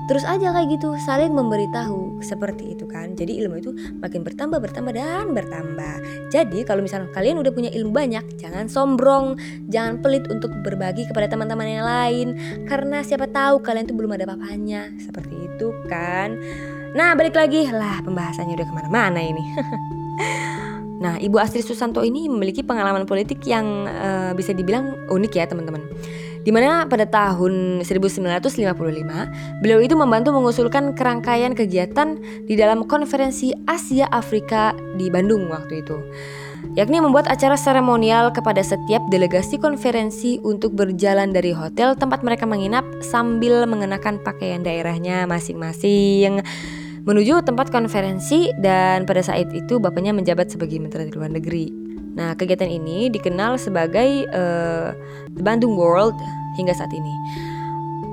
Terus 0.06 0.22
aja 0.22 0.54
kayak 0.54 0.70
gitu, 0.78 0.94
saling 1.02 1.34
memberitahu 1.34 2.22
seperti 2.22 2.78
itu 2.78 2.86
kan. 2.86 3.18
Jadi 3.18 3.42
ilmu 3.42 3.58
itu 3.58 3.74
makin 3.98 4.22
bertambah, 4.22 4.62
bertambah 4.62 4.94
dan 4.94 5.34
bertambah. 5.34 6.30
Jadi 6.30 6.62
kalau 6.62 6.80
misalnya 6.80 7.10
kalian 7.10 7.42
udah 7.42 7.50
punya 7.50 7.74
ilmu 7.74 7.90
banyak, 7.90 8.38
jangan 8.38 8.70
sombong, 8.70 9.34
jangan 9.66 9.98
pelit 9.98 10.30
untuk 10.30 10.54
berbagi 10.62 11.10
kepada 11.10 11.26
teman-teman 11.26 11.66
yang 11.66 11.84
lain. 11.84 12.28
Karena 12.70 13.02
siapa 13.02 13.26
tahu 13.26 13.60
kalian 13.66 13.90
tuh 13.90 13.98
belum 13.98 14.14
ada 14.14 14.30
apa-apanya. 14.30 14.94
Seperti 15.02 15.34
itu 15.34 15.74
kan. 15.90 16.38
Nah 16.94 17.12
balik 17.18 17.34
lagi 17.34 17.66
lah 17.68 18.00
pembahasannya 18.06 18.56
udah 18.56 18.66
ke 18.70 18.72
mana-mana 18.72 19.20
ini 19.20 19.44
Nah 21.00 21.20
Ibu 21.20 21.36
Astrid 21.36 21.64
Susanto 21.64 22.00
ini 22.00 22.28
memiliki 22.28 22.64
pengalaman 22.64 23.04
politik 23.04 23.44
yang 23.44 23.84
uh, 23.88 24.32
bisa 24.32 24.56
dibilang 24.56 25.08
unik 25.12 25.32
ya 25.36 25.44
teman-teman. 25.48 25.84
Di 26.46 26.54
mana 26.54 26.86
pada 26.86 27.10
tahun 27.10 27.82
1955 27.82 28.46
beliau 29.58 29.80
itu 29.82 29.98
membantu 29.98 30.30
mengusulkan 30.30 30.94
kerangkaian 30.94 31.58
kegiatan 31.58 32.22
di 32.46 32.54
dalam 32.54 32.86
konferensi 32.86 33.50
Asia 33.66 34.06
Afrika 34.14 34.70
di 34.94 35.10
Bandung 35.10 35.50
waktu 35.50 35.82
itu. 35.82 35.98
Yakni 36.78 37.02
membuat 37.02 37.26
acara 37.26 37.58
seremonial 37.58 38.30
kepada 38.30 38.62
setiap 38.62 39.02
delegasi 39.10 39.58
konferensi 39.58 40.38
untuk 40.46 40.78
berjalan 40.78 41.34
dari 41.34 41.50
hotel 41.50 41.98
tempat 41.98 42.22
mereka 42.22 42.46
menginap 42.46 42.86
sambil 43.02 43.66
mengenakan 43.66 44.22
pakaian 44.22 44.62
daerahnya 44.62 45.26
masing-masing 45.26 46.46
menuju 47.06 47.46
tempat 47.46 47.70
konferensi 47.70 48.50
dan 48.58 49.06
pada 49.06 49.22
saat 49.22 49.54
itu 49.54 49.78
bapaknya 49.78 50.10
menjabat 50.10 50.50
sebagai 50.50 50.82
menteri 50.82 51.08
luar 51.14 51.30
negeri. 51.30 51.70
Nah, 52.18 52.34
kegiatan 52.34 52.66
ini 52.66 53.06
dikenal 53.12 53.60
sebagai 53.62 54.26
uh, 54.34 54.90
The 55.30 55.42
Bandung 55.46 55.78
World 55.78 56.18
hingga 56.58 56.74
saat 56.74 56.90
ini. 56.90 57.14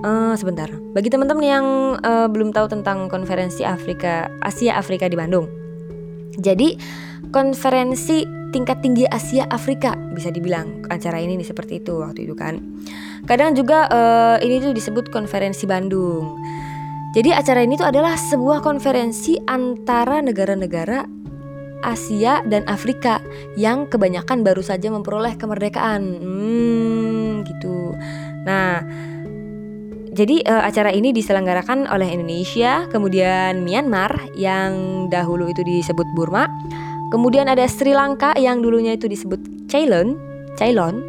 Uh, 0.03 0.35
sebentar, 0.35 0.67
bagi 0.91 1.07
teman-teman 1.07 1.45
yang 1.47 1.65
uh, 2.03 2.27
belum 2.27 2.51
tahu 2.51 2.67
tentang 2.67 3.07
konferensi 3.07 3.63
Afrika 3.63 4.27
Asia 4.43 4.75
Afrika 4.75 5.07
di 5.07 5.15
Bandung. 5.15 5.47
Jadi, 6.35 6.75
konferensi 7.31 8.27
tingkat 8.51 8.83
tinggi 8.83 9.07
Asia 9.07 9.47
Afrika 9.47 9.95
bisa 10.11 10.29
dibilang 10.29 10.83
acara 10.91 11.23
ini 11.23 11.39
nih 11.39 11.47
seperti 11.47 11.79
itu 11.79 12.03
waktu 12.03 12.27
itu 12.27 12.35
kan. 12.35 12.59
Kadang 13.23 13.55
juga 13.55 13.87
uh, 13.87 14.37
ini 14.43 14.59
tuh 14.59 14.75
disebut 14.75 15.07
konferensi 15.09 15.63
Bandung. 15.63 16.35
Jadi 17.13 17.29
acara 17.29 17.61
ini 17.61 17.77
tuh 17.77 17.85
adalah 17.85 18.17
sebuah 18.17 18.65
konferensi 18.65 19.37
antara 19.45 20.17
negara-negara 20.25 21.05
Asia 21.85 22.41
dan 22.41 22.65
Afrika 22.65 23.21
yang 23.53 23.85
kebanyakan 23.85 24.41
baru 24.41 24.65
saja 24.65 24.89
memperoleh 24.89 25.37
kemerdekaan. 25.37 26.01
Hmm, 26.01 27.45
gitu. 27.45 27.93
Nah, 28.49 28.81
jadi 30.09 30.41
uh, 30.41 30.65
acara 30.65 30.89
ini 30.89 31.13
diselenggarakan 31.13 31.85
oleh 31.85 32.09
Indonesia, 32.09 32.89
kemudian 32.89 33.61
Myanmar 33.61 34.33
yang 34.33 35.05
dahulu 35.13 35.53
itu 35.53 35.61
disebut 35.61 36.09
Burma, 36.17 36.49
kemudian 37.13 37.45
ada 37.45 37.69
Sri 37.69 37.93
Lanka 37.93 38.33
yang 38.41 38.65
dulunya 38.65 38.97
itu 38.97 39.05
disebut 39.05 39.69
Ceylon, 39.69 40.17
Ceylon 40.57 41.05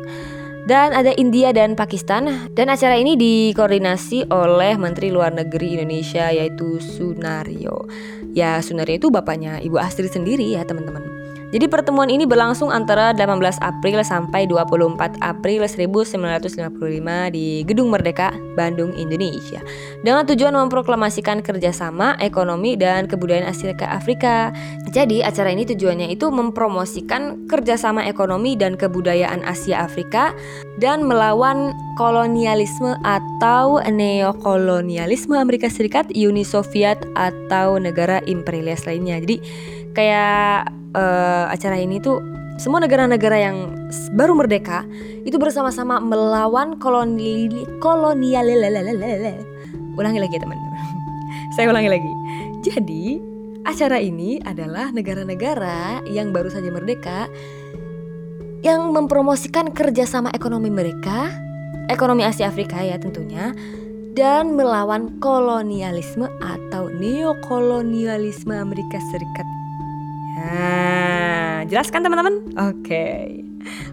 dan 0.64 0.96
ada 0.96 1.12
India 1.20 1.52
dan 1.52 1.76
Pakistan 1.76 2.48
dan 2.56 2.66
acara 2.72 2.96
ini 2.96 3.14
dikoordinasi 3.14 4.32
oleh 4.32 4.74
Menteri 4.80 5.12
Luar 5.12 5.30
Negeri 5.30 5.76
Indonesia 5.76 6.32
yaitu 6.32 6.80
Sunario. 6.80 7.84
Ya 8.32 8.58
Sunario 8.64 8.96
itu 8.96 9.12
bapaknya 9.12 9.60
Ibu 9.60 9.76
Astrid 9.76 10.10
sendiri 10.10 10.56
ya 10.56 10.64
teman-teman. 10.64 11.13
Jadi 11.54 11.70
pertemuan 11.70 12.10
ini 12.10 12.26
berlangsung 12.26 12.74
antara 12.74 13.14
18 13.14 13.62
April 13.62 14.02
sampai 14.02 14.50
24 14.50 15.22
April 15.22 15.62
1955 15.62 17.30
di 17.30 17.62
Gedung 17.62 17.94
Merdeka, 17.94 18.34
Bandung, 18.58 18.90
Indonesia. 18.98 19.62
Dengan 20.02 20.26
tujuan 20.26 20.50
memproklamasikan 20.50 21.46
kerjasama 21.46 22.18
ekonomi 22.18 22.74
dan 22.74 23.06
kebudayaan 23.06 23.46
Asia 23.46 23.70
ke 23.70 23.86
Afrika. 23.86 24.50
Jadi 24.90 25.22
acara 25.22 25.54
ini 25.54 25.62
tujuannya 25.62 26.10
itu 26.10 26.26
mempromosikan 26.26 27.46
kerjasama 27.46 28.02
ekonomi 28.02 28.58
dan 28.58 28.74
kebudayaan 28.74 29.46
Asia 29.46 29.86
Afrika 29.86 30.34
dan 30.82 31.06
melawan 31.06 31.70
kolonialisme 31.94 32.98
atau 33.06 33.78
neokolonialisme 33.78 35.38
Amerika 35.38 35.70
Serikat, 35.70 36.10
Uni 36.18 36.42
Soviet 36.42 36.98
atau 37.14 37.78
negara 37.78 38.18
imperialis 38.26 38.90
lainnya. 38.90 39.22
Jadi 39.22 39.38
kayak 39.94 40.83
uh, 40.94 41.50
acara 41.50 41.76
ini 41.76 42.00
tuh 42.00 42.22
semua 42.56 42.78
negara-negara 42.78 43.36
yang 43.36 43.90
baru 44.14 44.38
merdeka 44.38 44.86
itu 45.26 45.34
bersama-sama 45.42 45.98
melawan 45.98 46.78
koloni 46.78 47.50
kolonial 47.82 48.46
ulangi 49.94 50.18
lagi 50.22 50.34
ya 50.38 50.42
teman. 50.42 50.58
Saya 51.54 51.70
ulangi 51.70 51.90
lagi. 51.90 52.12
Jadi 52.62 53.18
acara 53.66 53.98
ini 53.98 54.38
adalah 54.42 54.90
negara-negara 54.90 56.06
yang 56.10 56.30
baru 56.30 56.50
saja 56.50 56.70
merdeka 56.70 57.30
yang 58.64 58.96
mempromosikan 58.96 59.70
kerjasama 59.76 60.32
ekonomi 60.32 60.72
mereka 60.72 61.28
ekonomi 61.92 62.24
Asia 62.24 62.48
Afrika 62.48 62.80
ya 62.80 62.96
tentunya 62.96 63.52
dan 64.14 64.54
melawan 64.54 65.18
kolonialisme 65.18 66.30
atau 66.40 66.88
neokolonialisme 66.96 68.54
Amerika 68.54 68.96
Serikat 69.10 69.46
Nah, 70.34 71.62
jelas 71.70 71.88
kan 71.94 72.02
teman-teman? 72.02 72.42
Oke. 72.58 72.82
Okay. 72.82 73.22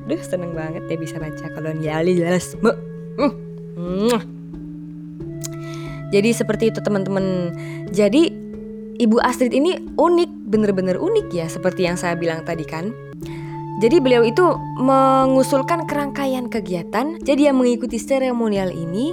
Duh, 0.09 0.21
seneng 0.25 0.57
banget 0.57 0.83
ya 0.89 0.97
bisa 0.97 1.15
baca 1.21 1.45
kolonialisme. 1.53 2.71
Uh. 3.77 4.19
Jadi 6.11 6.29
seperti 6.35 6.69
itu 6.73 6.79
teman-teman. 6.83 7.55
Jadi 7.89 8.29
Ibu 9.01 9.17
Astrid 9.23 9.55
ini 9.55 9.79
unik, 9.97 10.51
bener-bener 10.51 10.99
unik 10.99 11.27
ya 11.33 11.47
seperti 11.47 11.87
yang 11.87 11.97
saya 11.97 12.13
bilang 12.19 12.43
tadi 12.43 12.67
kan. 12.67 12.91
Jadi 13.81 13.97
beliau 13.97 14.21
itu 14.21 14.45
mengusulkan 14.77 15.89
kerangkaian 15.89 16.51
kegiatan. 16.51 17.17
Jadi 17.23 17.49
yang 17.49 17.57
mengikuti 17.57 17.97
seremonial 17.97 18.69
ini 18.69 19.09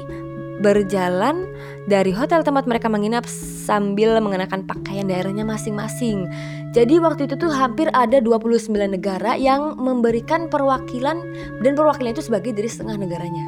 berjalan 0.58 1.46
dari 1.86 2.10
hotel 2.10 2.42
tempat 2.42 2.66
mereka 2.66 2.90
menginap 2.90 3.24
sambil 3.28 4.18
mengenakan 4.18 4.66
pakaian 4.66 5.06
daerahnya 5.06 5.46
masing-masing. 5.46 6.26
Jadi 6.74 7.00
waktu 7.00 7.30
itu 7.30 7.34
tuh 7.38 7.48
hampir 7.48 7.88
ada 7.94 8.20
29 8.20 8.70
negara 8.74 9.38
yang 9.38 9.78
memberikan 9.78 10.50
perwakilan 10.50 11.16
dan 11.64 11.72
perwakilan 11.72 12.12
itu 12.12 12.26
sebagai 12.26 12.52
dari 12.54 12.68
setengah 12.68 12.98
negaranya. 12.98 13.46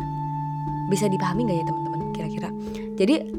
bisa 0.90 1.06
dipahami 1.06 1.46
nggak 1.46 1.54
ya 1.54 1.64
teman-teman 1.70 2.00
kira-kira 2.10 2.50
jadi 2.98 3.30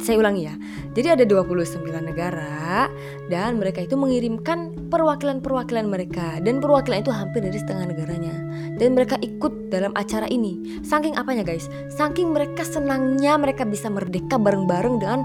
saya 0.00 0.16
ulangi 0.16 0.48
ya. 0.48 0.54
Jadi 0.96 1.08
ada 1.12 1.24
29 1.28 1.84
negara 2.02 2.88
dan 3.28 3.60
mereka 3.60 3.84
itu 3.84 3.94
mengirimkan 3.94 4.69
perwakilan-perwakilan 4.90 5.86
mereka 5.86 6.42
dan 6.42 6.58
perwakilan 6.58 7.06
itu 7.06 7.14
hampir 7.14 7.40
dari 7.40 7.56
setengah 7.56 7.94
negaranya. 7.94 8.34
Dan 8.76 8.98
mereka 8.98 9.16
ikut 9.22 9.70
dalam 9.70 9.94
acara 9.94 10.26
ini. 10.26 10.82
Saking 10.82 11.14
apanya 11.14 11.46
guys? 11.46 11.70
Saking 11.94 12.34
mereka 12.34 12.66
senangnya 12.66 13.38
mereka 13.38 13.62
bisa 13.62 13.86
merdeka 13.86 14.36
bareng-bareng 14.36 14.98
dengan 14.98 15.22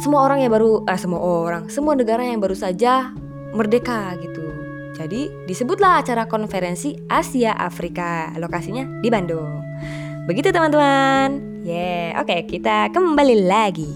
semua 0.00 0.24
orang 0.26 0.42
yang 0.42 0.52
baru 0.56 0.82
eh 0.88 0.98
semua 0.98 1.20
orang, 1.20 1.68
semua 1.68 1.92
negara 1.94 2.24
yang 2.24 2.40
baru 2.40 2.56
saja 2.56 3.12
merdeka 3.52 4.16
gitu. 4.24 4.44
Jadi 4.96 5.28
disebutlah 5.44 6.00
acara 6.00 6.24
konferensi 6.24 6.96
Asia 7.12 7.52
Afrika. 7.52 8.32
Lokasinya 8.40 9.04
di 9.04 9.12
Bandung. 9.12 9.60
Begitu 10.24 10.50
teman-teman. 10.50 11.60
Yeah, 11.62 12.16
oke 12.18 12.32
okay, 12.32 12.40
kita 12.48 12.90
kembali 12.94 13.44
lagi. 13.44 13.90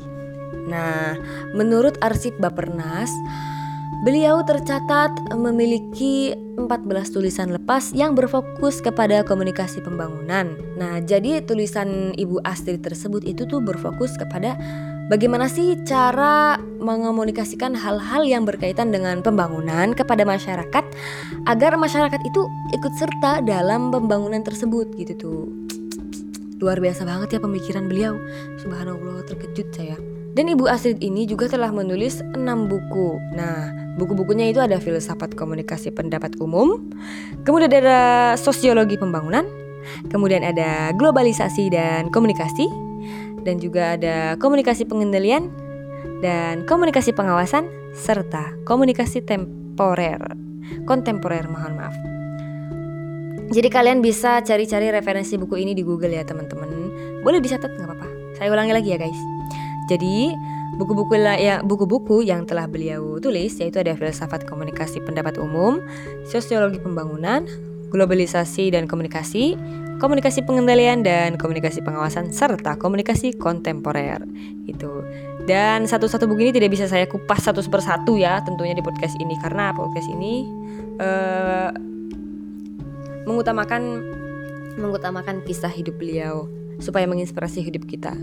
Nah, 0.71 1.19
menurut 1.57 1.99
arsip 1.99 2.37
Bapernas, 2.39 3.11
beliau 4.01 4.41
tercatat 4.41 5.13
memiliki 5.37 6.33
14 6.57 7.13
tulisan 7.13 7.53
lepas 7.53 7.93
yang 7.93 8.17
berfokus 8.17 8.81
kepada 8.81 9.21
komunikasi 9.25 9.85
pembangunan. 9.85 10.57
Nah, 10.81 11.05
jadi 11.05 11.45
tulisan 11.45 12.17
Ibu 12.17 12.41
Astrid 12.45 12.81
tersebut 12.81 13.25
itu 13.29 13.45
tuh 13.45 13.61
berfokus 13.61 14.17
kepada 14.17 14.57
bagaimana 15.13 15.53
sih 15.53 15.77
cara 15.85 16.57
mengomunikasikan 16.81 17.77
hal-hal 17.77 18.25
yang 18.25 18.49
berkaitan 18.49 18.89
dengan 18.89 19.21
pembangunan 19.21 19.93
kepada 19.93 20.25
masyarakat 20.25 20.85
agar 21.45 21.73
masyarakat 21.77 22.21
itu 22.25 22.43
ikut 22.73 22.93
serta 22.97 23.45
dalam 23.45 23.93
pembangunan 23.93 24.41
tersebut 24.41 24.97
gitu 24.97 25.13
tuh. 25.17 25.45
Luar 26.61 26.81
biasa 26.81 27.05
banget 27.05 27.37
ya 27.37 27.41
pemikiran 27.41 27.89
beliau. 27.89 28.17
Subhanallah, 28.61 29.25
terkejut 29.29 29.69
saya. 29.73 30.20
Dan 30.31 30.47
Ibu 30.47 30.71
Astrid 30.71 31.03
ini 31.03 31.27
juga 31.27 31.51
telah 31.51 31.75
menulis 31.75 32.23
6 32.23 32.39
buku. 32.71 33.19
Nah, 33.35 33.75
buku-bukunya 33.99 34.47
itu 34.47 34.63
ada 34.63 34.79
filsafat 34.79 35.35
komunikasi 35.35 35.91
pendapat 35.91 36.39
umum, 36.39 36.87
kemudian 37.43 37.69
ada 37.69 37.99
sosiologi 38.39 38.95
pembangunan, 38.95 39.43
kemudian 40.09 40.47
ada 40.47 40.95
globalisasi 40.95 41.75
dan 41.75 42.15
komunikasi, 42.15 42.71
dan 43.43 43.59
juga 43.59 43.99
ada 43.99 44.39
komunikasi 44.39 44.87
pengendalian, 44.87 45.51
dan 46.23 46.63
komunikasi 46.63 47.11
pengawasan, 47.11 47.67
serta 47.93 48.55
komunikasi 48.65 49.27
temporer. 49.27 50.23
Kontemporer, 50.87 51.51
mohon 51.51 51.75
maaf. 51.75 51.97
Jadi 53.51 53.67
kalian 53.67 53.99
bisa 53.99 54.39
cari-cari 54.47 54.95
referensi 54.95 55.35
buku 55.35 55.59
ini 55.59 55.75
di 55.75 55.83
Google 55.83 56.15
ya 56.15 56.23
teman-teman. 56.23 56.71
Boleh 57.27 57.43
dicatat 57.43 57.75
nggak 57.75 57.89
apa-apa. 57.91 58.09
Saya 58.39 58.55
ulangi 58.55 58.71
lagi 58.71 58.95
ya 58.95 58.99
guys. 59.03 59.19
Jadi 59.91 60.31
buku-buku 60.79 61.19
ya 61.19 61.67
buku-buku 61.67 62.23
yang 62.23 62.47
telah 62.47 62.71
beliau 62.71 63.19
tulis 63.19 63.59
yaitu 63.59 63.83
ada 63.83 63.99
filsafat 63.99 64.47
komunikasi 64.47 65.03
pendapat 65.03 65.35
umum, 65.43 65.83
sosiologi 66.23 66.79
pembangunan, 66.79 67.43
globalisasi 67.91 68.71
dan 68.71 68.87
komunikasi, 68.87 69.59
komunikasi 69.99 70.47
pengendalian 70.47 71.03
dan 71.03 71.35
komunikasi 71.35 71.83
pengawasan 71.83 72.31
serta 72.31 72.79
komunikasi 72.79 73.35
kontemporer 73.35 74.23
itu. 74.71 75.03
Dan 75.51 75.91
satu-satu 75.91 76.31
buku 76.31 76.47
ini 76.47 76.53
tidak 76.55 76.71
bisa 76.71 76.87
saya 76.87 77.11
kupas 77.11 77.43
satu 77.43 77.59
persatu 77.67 78.15
ya 78.15 78.39
tentunya 78.47 78.79
di 78.79 78.85
podcast 78.87 79.19
ini 79.19 79.35
karena 79.43 79.75
podcast 79.75 80.07
ini 80.07 80.47
uh, 81.03 81.75
mengutamakan 83.27 84.07
mengutamakan 84.79 85.43
kisah 85.43 85.73
hidup 85.75 85.99
beliau 85.99 86.47
supaya 86.79 87.05
menginspirasi 87.11 87.61
hidup 87.67 87.85
kita. 87.91 88.15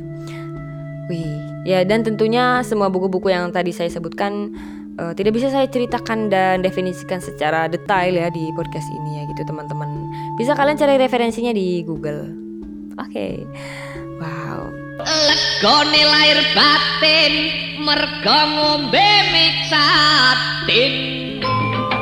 Wih, 1.07 1.39
ya 1.63 1.87
dan 1.87 2.03
tentunya 2.03 2.59
semua 2.67 2.91
buku-buku 2.91 3.31
yang 3.31 3.47
tadi 3.55 3.71
saya 3.71 3.87
sebutkan 3.87 4.51
uh, 4.99 5.15
tidak 5.15 5.39
bisa 5.39 5.47
saya 5.47 5.63
ceritakan 5.71 6.27
dan 6.27 6.59
definisikan 6.59 7.23
secara 7.23 7.71
detail 7.71 8.11
ya 8.11 8.27
di 8.27 8.51
podcast 8.51 8.91
ini 8.91 9.21
ya 9.21 9.23
gitu 9.31 9.47
teman-teman. 9.47 9.87
Bisa 10.35 10.51
kalian 10.51 10.75
cari 10.75 10.99
referensinya 10.99 11.55
di 11.55 11.79
Google. 11.87 12.27
Oke. 12.99 13.07
Okay. 13.13 13.33
Wow. 14.19 14.73
Legone 14.97 16.01
lahir 16.03 16.39
batin 16.57 17.33
mergo 17.77 18.39
ngombe 18.57 19.07
mixatin 19.31 20.93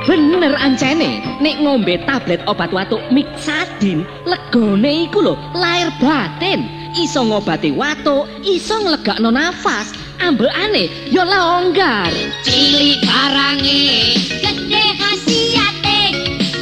bener 0.05 0.53
ancene 0.61 1.19
nek 1.43 1.59
ngombe 1.59 1.99
tablet 2.07 2.39
obat 2.47 2.69
watuk 2.71 3.01
mixadin 3.11 4.05
legone 4.23 5.09
iku 5.09 5.19
lho 5.21 5.35
lahir 5.57 5.89
batin 5.99 6.84
iso 6.95 7.27
ngobati 7.27 7.75
watuk 7.75 8.23
iso 8.47 8.79
nglegakno 8.79 9.27
nafas 9.27 9.91
ambekane 10.23 10.87
ya 11.11 11.27
longgar 11.27 12.11
cilik 12.47 13.03
barange 13.03 14.15
gede 14.39 14.83
khasiate 14.95 15.99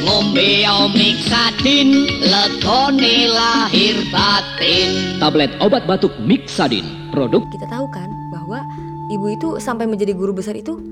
ngombe 0.02 0.66
mixadin 0.90 2.10
legone 2.26 3.30
lahir 3.30 3.94
batin 4.10 5.22
tablet 5.22 5.54
obat 5.62 5.86
batuk 5.86 6.10
mixadin 6.18 6.82
produk 7.14 7.46
kita 7.54 7.70
tahu 7.70 7.86
kan 7.94 8.10
bahwa 8.34 8.66
ibu 9.14 9.30
itu 9.30 9.48
sampai 9.62 9.86
menjadi 9.86 10.18
guru 10.18 10.34
besar 10.34 10.58
itu 10.58 10.82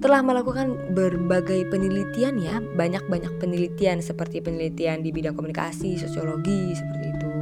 telah 0.00 0.24
melakukan 0.24 0.96
berbagai 0.96 1.68
penelitian 1.68 2.40
ya, 2.40 2.56
banyak-banyak 2.72 3.36
penelitian 3.36 4.00
seperti 4.00 4.40
penelitian 4.40 5.04
di 5.04 5.12
bidang 5.12 5.36
komunikasi, 5.36 6.00
sosiologi 6.00 6.72
seperti 6.72 7.04
itu. 7.12 7.39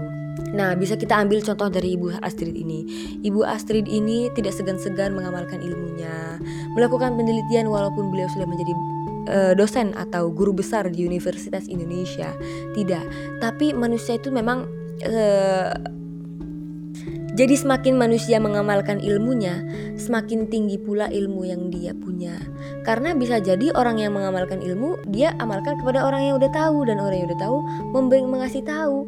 Nah, 0.58 0.74
bisa 0.74 0.98
kita 0.98 1.14
ambil 1.14 1.38
contoh 1.38 1.70
dari 1.70 1.94
Ibu 1.94 2.18
Astrid 2.18 2.58
ini. 2.58 2.82
Ibu 3.22 3.46
Astrid 3.46 3.86
ini 3.86 4.26
tidak 4.34 4.58
segan-segan 4.58 5.14
mengamalkan 5.14 5.62
ilmunya, 5.62 6.42
melakukan 6.74 7.14
penelitian 7.14 7.70
walaupun 7.70 8.10
beliau 8.10 8.26
sudah 8.34 8.50
menjadi 8.50 8.74
uh, 9.30 9.52
dosen 9.54 9.94
atau 9.94 10.34
guru 10.34 10.50
besar 10.50 10.90
di 10.90 11.06
Universitas 11.06 11.70
Indonesia. 11.70 12.34
Tidak, 12.74 13.38
tapi 13.38 13.70
manusia 13.70 14.18
itu 14.18 14.34
memang 14.34 14.66
uh, 15.06 15.78
jadi 17.38 17.54
semakin 17.54 17.94
manusia 17.94 18.42
mengamalkan 18.42 18.98
ilmunya, 18.98 19.62
semakin 19.94 20.50
tinggi 20.50 20.74
pula 20.74 21.06
ilmu 21.06 21.46
yang 21.46 21.70
dia 21.70 21.94
punya. 21.94 22.34
Karena 22.82 23.14
bisa 23.14 23.38
jadi 23.38 23.70
orang 23.78 24.02
yang 24.02 24.10
mengamalkan 24.18 24.58
ilmu, 24.58 24.98
dia 25.06 25.38
amalkan 25.38 25.78
kepada 25.78 26.02
orang 26.02 26.26
yang 26.26 26.34
udah 26.42 26.50
tahu 26.50 26.82
dan 26.82 26.98
orang 26.98 27.22
yang 27.22 27.30
udah 27.30 27.38
tahu 27.38 27.58
memberi 27.94 28.26
mengasih 28.26 28.66
tahu. 28.66 29.06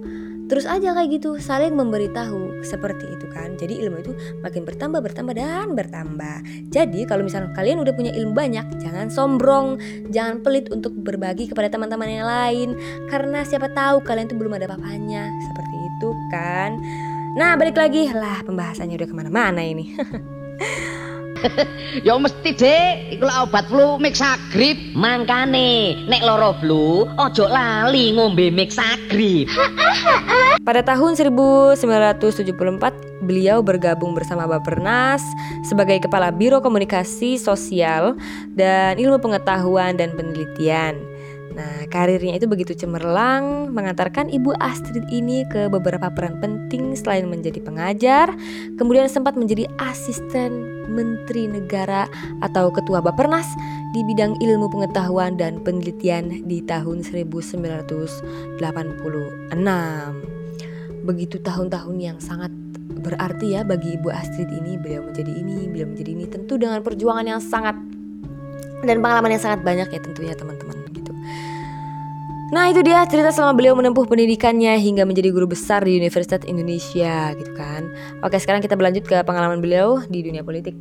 Terus 0.51 0.67
aja 0.67 0.91
kayak 0.99 1.23
gitu, 1.23 1.39
saling 1.39 1.79
memberitahu 1.79 2.67
seperti 2.67 3.07
itu 3.07 3.31
kan. 3.31 3.55
Jadi 3.55 3.79
ilmu 3.87 4.03
itu 4.03 4.13
makin 4.43 4.67
bertambah, 4.67 4.99
bertambah 4.99 5.35
dan 5.39 5.79
bertambah. 5.79 6.43
Jadi 6.75 7.07
kalau 7.07 7.23
misalnya 7.23 7.55
kalian 7.55 7.79
udah 7.79 7.95
punya 7.95 8.11
ilmu 8.19 8.35
banyak, 8.35 8.67
jangan 8.83 9.07
sombong, 9.15 9.79
jangan 10.11 10.43
pelit 10.43 10.67
untuk 10.75 10.91
berbagi 10.91 11.47
kepada 11.47 11.71
teman-teman 11.71 12.11
yang 12.11 12.27
lain. 12.27 12.69
Karena 13.07 13.47
siapa 13.47 13.71
tahu 13.71 14.03
kalian 14.03 14.27
itu 14.27 14.35
belum 14.35 14.59
ada 14.59 14.67
apa-apanya. 14.67 15.31
Seperti 15.47 15.77
itu 15.79 16.11
kan. 16.35 16.83
Nah 17.39 17.55
balik 17.55 17.79
lagi 17.79 18.11
lah 18.11 18.43
pembahasannya 18.43 18.99
udah 18.99 19.09
ke 19.09 19.15
mana-mana 19.15 19.63
ini 19.63 19.95
Ya 22.07 22.15
mesti 22.17 22.55
dek, 22.55 23.19
iku 23.19 23.27
obat 23.27 23.67
flu 23.67 23.99
mixagrip 23.99 24.79
Mangkane, 24.95 25.99
nek 26.07 26.23
loro 26.23 26.55
flu, 26.63 27.05
ojo 27.19 27.45
lali 27.51 28.15
ngombe 28.15 28.53
mixagrip 28.55 29.51
Pada 30.67 30.87
tahun 30.87 31.19
1974, 31.19 32.21
beliau 33.27 33.59
bergabung 33.65 34.15
bersama 34.15 34.47
Bapernas 34.47 35.25
sebagai 35.67 35.99
Kepala 36.05 36.31
Biro 36.31 36.63
Komunikasi 36.63 37.41
Sosial 37.41 38.15
dan 38.55 39.01
Ilmu 39.01 39.19
Pengetahuan 39.19 39.99
dan 39.99 40.15
Penelitian 40.15 41.10
Nah, 41.61 41.85
karirnya 41.93 42.41
itu 42.41 42.49
begitu 42.49 42.73
cemerlang, 42.73 43.69
mengantarkan 43.69 44.33
Ibu 44.33 44.57
Astrid 44.65 45.05
ini 45.13 45.45
ke 45.53 45.69
beberapa 45.69 46.09
peran 46.09 46.41
penting 46.41 46.97
selain 46.97 47.29
menjadi 47.29 47.61
pengajar, 47.61 48.33
kemudian 48.81 49.13
sempat 49.13 49.37
menjadi 49.37 49.69
asisten 49.77 50.65
Menteri 50.89 51.53
Negara 51.53 52.09
atau 52.41 52.73
Ketua 52.73 53.05
Bapernas 53.05 53.45
di 53.93 54.01
bidang 54.09 54.41
ilmu 54.41 54.73
pengetahuan 54.73 55.37
dan 55.37 55.61
penelitian 55.61 56.49
di 56.49 56.65
tahun 56.65 57.05
1986. 57.05 57.53
Begitu 61.05 61.37
tahun-tahun 61.45 61.97
yang 62.01 62.17
sangat 62.25 62.49
berarti 63.05 63.61
ya 63.61 63.69
bagi 63.69 64.01
Ibu 64.01 64.09
Astrid 64.09 64.49
ini, 64.49 64.81
beliau 64.81 65.05
menjadi 65.05 65.29
ini, 65.29 65.69
beliau 65.69 65.93
menjadi 65.93 66.11
ini, 66.17 66.25
tentu 66.25 66.57
dengan 66.57 66.81
perjuangan 66.81 67.37
yang 67.37 67.41
sangat 67.45 67.77
dan 68.81 68.97
pengalaman 69.05 69.37
yang 69.37 69.45
sangat 69.45 69.61
banyak 69.61 69.93
ya 69.93 70.01
tentunya 70.01 70.33
teman-teman. 70.33 71.00
Nah 72.51 72.67
itu 72.67 72.83
dia 72.83 73.07
cerita 73.07 73.31
selama 73.31 73.55
beliau 73.55 73.79
menempuh 73.79 74.11
pendidikannya 74.11 74.75
hingga 74.83 75.07
menjadi 75.07 75.31
guru 75.31 75.55
besar 75.55 75.87
di 75.87 75.95
Universitas 75.95 76.43
Indonesia 76.51 77.31
gitu 77.39 77.55
kan. 77.55 77.87
Oke 78.27 78.43
sekarang 78.43 78.59
kita 78.59 78.75
berlanjut 78.75 79.07
ke 79.07 79.23
pengalaman 79.23 79.63
beliau 79.63 80.03
di 80.11 80.19
dunia 80.27 80.43
politik. 80.43 80.75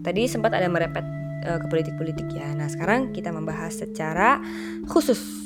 Tadi 0.00 0.24
sempat 0.24 0.56
ada 0.56 0.64
merepet 0.64 1.04
uh, 1.44 1.60
ke 1.60 1.66
politik-politik 1.68 2.32
ya. 2.32 2.56
Nah 2.56 2.72
sekarang 2.72 3.12
kita 3.12 3.28
membahas 3.28 3.84
secara 3.84 4.40
khusus 4.88 5.43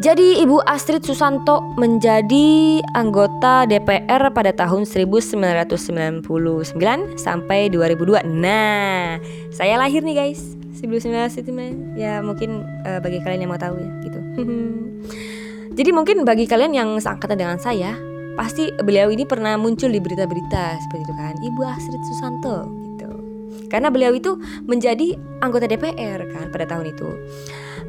Jadi 0.00 0.40
Ibu 0.40 0.64
Astrid 0.64 1.04
Susanto 1.04 1.60
menjadi 1.76 2.80
anggota 2.96 3.68
DPR 3.68 4.32
pada 4.32 4.48
tahun 4.48 4.88
1999 4.88 6.24
sampai 7.20 7.68
2002. 7.68 8.24
Nah, 8.24 9.20
saya 9.52 9.76
lahir 9.76 10.00
nih 10.00 10.16
guys. 10.16 10.56
1999. 10.80 12.00
Ya 12.00 12.24
mungkin 12.24 12.64
uh, 12.88 12.96
bagi 13.04 13.20
kalian 13.20 13.44
yang 13.44 13.52
mau 13.52 13.60
tahu 13.60 13.76
ya 13.76 13.92
gitu. 14.08 14.20
Jadi 15.76 15.90
mungkin 15.92 16.24
bagi 16.24 16.48
kalian 16.48 16.72
yang 16.72 16.96
seangkatan 16.96 17.36
dengan 17.36 17.60
saya, 17.60 17.92
pasti 18.40 18.72
beliau 18.80 19.12
ini 19.12 19.28
pernah 19.28 19.60
muncul 19.60 19.92
di 19.92 20.00
berita-berita 20.00 20.80
seperti 20.80 21.02
itu 21.04 21.12
kan. 21.12 21.34
Ibu 21.44 21.60
Astrid 21.60 22.02
Susanto 22.08 22.56
gitu. 22.96 23.10
Karena 23.68 23.92
beliau 23.92 24.16
itu 24.16 24.40
menjadi 24.64 25.20
anggota 25.44 25.68
DPR 25.68 26.24
kan 26.32 26.48
pada 26.48 26.64
tahun 26.64 26.88
itu. 26.88 27.08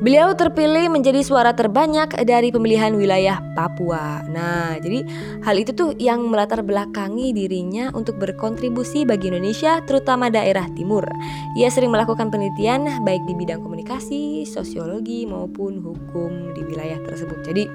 Beliau 0.02 0.34
terpilih 0.34 0.90
menjadi 0.90 1.22
suara 1.22 1.54
terbanyak 1.54 2.26
dari 2.26 2.50
pemilihan 2.50 2.90
wilayah 2.98 3.38
Papua. 3.54 4.26
Nah, 4.34 4.74
jadi 4.82 5.06
hal 5.46 5.62
itu 5.62 5.78
tuh 5.78 5.94
yang 6.02 6.26
melatar 6.26 6.66
belakangi 6.66 7.30
dirinya 7.30 7.94
untuk 7.94 8.18
berkontribusi 8.18 9.06
bagi 9.06 9.30
Indonesia, 9.30 9.78
terutama 9.86 10.34
daerah 10.34 10.66
timur. 10.74 11.06
Ia 11.54 11.70
sering 11.70 11.94
melakukan 11.94 12.34
penelitian 12.34 13.06
baik 13.06 13.22
di 13.30 13.38
bidang 13.38 13.62
komunikasi, 13.62 14.42
sosiologi 14.50 15.30
maupun 15.30 15.78
hukum 15.86 16.58
di 16.58 16.66
wilayah 16.66 16.98
tersebut. 17.06 17.46
Jadi, 17.46 17.70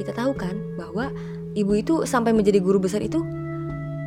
kita 0.00 0.16
tahu 0.16 0.32
kan 0.32 0.56
bahwa 0.80 1.12
ibu 1.52 1.76
itu 1.76 2.08
sampai 2.08 2.32
menjadi 2.32 2.56
guru 2.56 2.80
besar 2.80 3.04
itu 3.04 3.20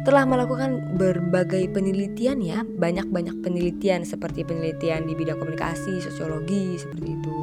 telah 0.08 0.24
melakukan 0.24 0.96
berbagai 0.96 1.72
penelitian 1.76 2.40
ya, 2.40 2.64
banyak-banyak 2.64 3.44
penelitian 3.44 4.08
seperti 4.08 4.48
penelitian 4.48 5.06
di 5.06 5.14
bidang 5.16 5.40
komunikasi, 5.40 6.00
sosiologi 6.00 6.80
seperti 6.80 7.20
itu. 7.20 7.36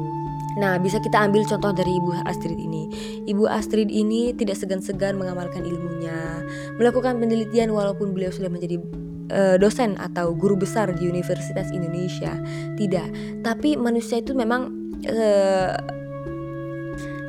Nah, 0.57 0.81
bisa 0.81 0.97
kita 0.97 1.21
ambil 1.21 1.45
contoh 1.45 1.69
dari 1.69 1.93
Ibu 2.01 2.25
Astrid 2.25 2.57
ini. 2.57 2.89
Ibu 3.29 3.45
Astrid 3.45 3.93
ini 3.93 4.33
tidak 4.33 4.57
segan-segan 4.57 5.13
mengamalkan 5.13 5.61
ilmunya, 5.61 6.41
melakukan 6.81 7.21
penelitian 7.21 7.69
walaupun 7.69 8.17
beliau 8.17 8.33
sudah 8.33 8.49
menjadi 8.49 8.81
uh, 9.29 9.55
dosen 9.61 9.93
atau 10.01 10.33
guru 10.33 10.57
besar 10.57 10.89
di 10.97 11.05
Universitas 11.05 11.69
Indonesia. 11.69 12.33
Tidak, 12.73 13.41
tapi 13.45 13.77
manusia 13.77 14.17
itu 14.17 14.33
memang 14.33 14.73
uh, 15.05 15.77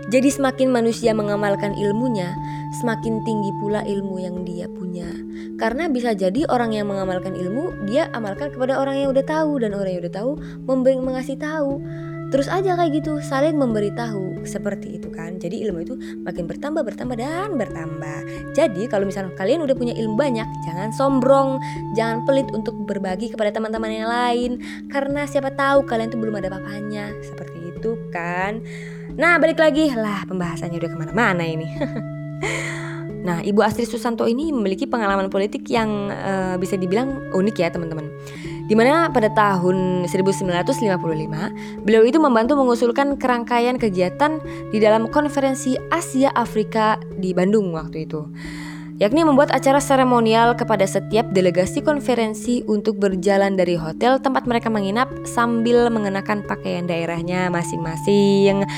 jadi 0.08 0.32
semakin 0.32 0.72
manusia 0.72 1.12
mengamalkan 1.12 1.76
ilmunya, 1.76 2.32
semakin 2.80 3.20
tinggi 3.28 3.52
pula 3.60 3.84
ilmu 3.84 4.16
yang 4.16 4.40
dia 4.40 4.64
punya. 4.64 5.04
Karena 5.60 5.84
bisa 5.92 6.16
jadi 6.16 6.48
orang 6.48 6.72
yang 6.72 6.88
mengamalkan 6.88 7.36
ilmu, 7.36 7.84
dia 7.84 8.08
amalkan 8.16 8.48
kepada 8.48 8.80
orang 8.80 9.04
yang 9.04 9.12
udah 9.12 9.26
tahu 9.28 9.60
dan 9.60 9.76
orang 9.76 10.00
yang 10.00 10.02
udah 10.08 10.14
tahu 10.16 10.30
memberi 10.64 10.96
mengasih 10.96 11.36
tahu 11.36 11.84
terus 12.28 12.46
aja 12.48 12.76
kayak 12.76 13.02
gitu 13.02 13.20
saling 13.24 13.56
memberitahu. 13.56 14.44
Seperti 14.44 15.00
itu 15.00 15.08
kan. 15.12 15.36
Jadi 15.36 15.64
ilmu 15.66 15.78
itu 15.84 15.94
makin 16.24 16.48
bertambah 16.48 16.82
bertambah 16.84 17.16
dan 17.18 17.56
bertambah. 17.56 18.52
Jadi 18.52 18.88
kalau 18.88 19.04
misalnya 19.08 19.32
kalian 19.36 19.64
udah 19.64 19.76
punya 19.76 19.94
ilmu 19.96 20.16
banyak 20.16 20.48
jangan 20.64 20.90
sombong 20.94 21.60
jangan 21.96 22.24
pelit 22.24 22.48
untuk 22.54 22.74
berbagi 22.86 23.32
kepada 23.32 23.52
teman-teman 23.52 23.90
yang 23.92 24.08
lain. 24.08 24.50
Karena 24.88 25.24
siapa 25.24 25.52
tahu 25.52 25.84
kalian 25.84 26.08
tuh 26.12 26.20
belum 26.20 26.38
ada 26.40 26.48
papanya 26.52 27.12
seperti 27.24 27.76
itu 27.76 27.96
kan. 28.12 28.60
Nah 29.16 29.36
balik 29.40 29.60
lagi. 29.60 29.90
Lah 29.92 30.24
pembahasannya 30.28 30.78
udah 30.78 30.90
ke 30.90 30.98
mana-mana 30.98 31.44
ini? 31.44 31.68
Nah, 33.18 33.44
Ibu 33.44 33.60
Astrid 33.60 33.90
Susanto 33.90 34.24
ini 34.24 34.48
memiliki 34.54 34.88
pengalaman 34.88 35.28
politik 35.28 35.68
yang 35.68 36.08
uh, 36.08 36.56
bisa 36.56 36.80
dibilang 36.80 37.28
unik 37.36 37.56
ya, 37.60 37.68
teman-teman 37.68 38.08
di 38.68 38.76
mana 38.76 39.08
pada 39.08 39.32
tahun 39.32 40.04
1955 40.04 41.82
beliau 41.82 42.04
itu 42.04 42.20
membantu 42.20 42.54
mengusulkan 42.60 43.16
kerangkaian 43.16 43.80
kegiatan 43.80 44.44
di 44.68 44.78
dalam 44.78 45.08
konferensi 45.08 45.74
Asia 45.88 46.28
Afrika 46.36 47.00
di 47.16 47.32
Bandung 47.32 47.72
waktu 47.72 48.04
itu 48.04 48.28
yakni 49.00 49.24
membuat 49.24 49.54
acara 49.56 49.80
seremonial 49.80 50.52
kepada 50.52 50.84
setiap 50.84 51.32
delegasi 51.32 51.80
konferensi 51.80 52.60
untuk 52.68 53.00
berjalan 53.00 53.56
dari 53.56 53.78
hotel 53.78 54.20
tempat 54.20 54.44
mereka 54.44 54.68
menginap 54.68 55.08
sambil 55.24 55.88
mengenakan 55.88 56.44
pakaian 56.44 56.84
daerahnya 56.84 57.48
masing-masing 57.48 58.68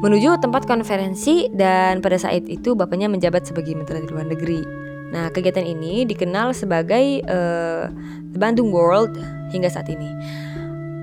menuju 0.00 0.40
tempat 0.40 0.64
konferensi 0.64 1.48
dan 1.52 2.00
pada 2.00 2.16
saat 2.16 2.48
itu 2.48 2.72
bapaknya 2.72 3.06
menjabat 3.12 3.44
sebagai 3.44 3.76
menteri 3.76 4.00
luar 4.08 4.26
negeri. 4.26 4.89
Nah, 5.10 5.28
kegiatan 5.34 5.66
ini 5.66 6.06
dikenal 6.06 6.54
sebagai 6.54 7.22
uh, 7.26 7.90
Bandung 8.34 8.70
World 8.70 9.18
hingga 9.50 9.66
saat 9.66 9.90
ini. 9.90 10.06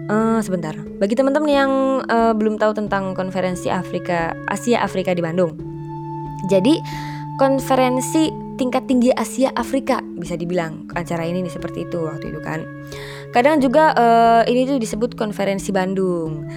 Uh, 0.08 0.40
sebentar, 0.40 0.72
bagi 1.04 1.20
teman-teman 1.20 1.52
yang 1.52 1.72
uh, 2.08 2.32
belum 2.32 2.56
tahu 2.56 2.72
tentang 2.72 3.12
konferensi 3.12 3.68
Afrika 3.68 4.32
Asia 4.48 4.80
Afrika 4.80 5.12
di 5.12 5.20
Bandung. 5.20 5.52
Jadi, 6.48 6.80
konferensi 7.36 8.32
tingkat 8.56 8.88
tinggi 8.88 9.12
Asia 9.12 9.52
Afrika 9.54 10.00
bisa 10.02 10.40
dibilang 10.40 10.88
acara 10.96 11.28
ini 11.28 11.44
nih 11.44 11.52
seperti 11.52 11.84
itu 11.84 12.08
waktu 12.08 12.32
itu 12.32 12.40
kan. 12.40 12.64
Kadang 13.36 13.60
juga 13.60 13.92
uh, 14.00 14.42
ini 14.48 14.64
tuh 14.64 14.80
disebut 14.80 15.20
konferensi 15.20 15.76
Bandung. 15.76 16.48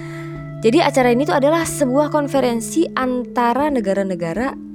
Jadi 0.61 0.79
acara 0.79 1.11
ini 1.11 1.25
tuh 1.25 1.35
adalah 1.35 1.65
sebuah 1.65 2.13
konferensi 2.13 2.85
antara 2.93 3.73
negara-negara 3.73 4.70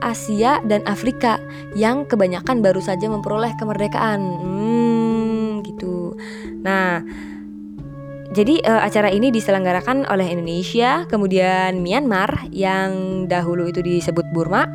Asia 0.00 0.58
dan 0.64 0.80
Afrika 0.88 1.38
yang 1.76 2.08
kebanyakan 2.08 2.64
baru 2.64 2.80
saja 2.80 3.06
memperoleh 3.06 3.54
kemerdekaan. 3.56 4.20
Hmm, 4.20 5.64
gitu. 5.64 6.16
Nah, 6.60 7.04
jadi 8.30 8.62
uh, 8.62 8.86
acara 8.86 9.10
ini 9.10 9.34
diselenggarakan 9.34 10.06
oleh 10.06 10.30
Indonesia, 10.30 11.02
kemudian 11.10 11.82
Myanmar 11.82 12.46
yang 12.54 13.24
dahulu 13.26 13.66
itu 13.66 13.82
disebut 13.82 14.22
Burma, 14.30 14.70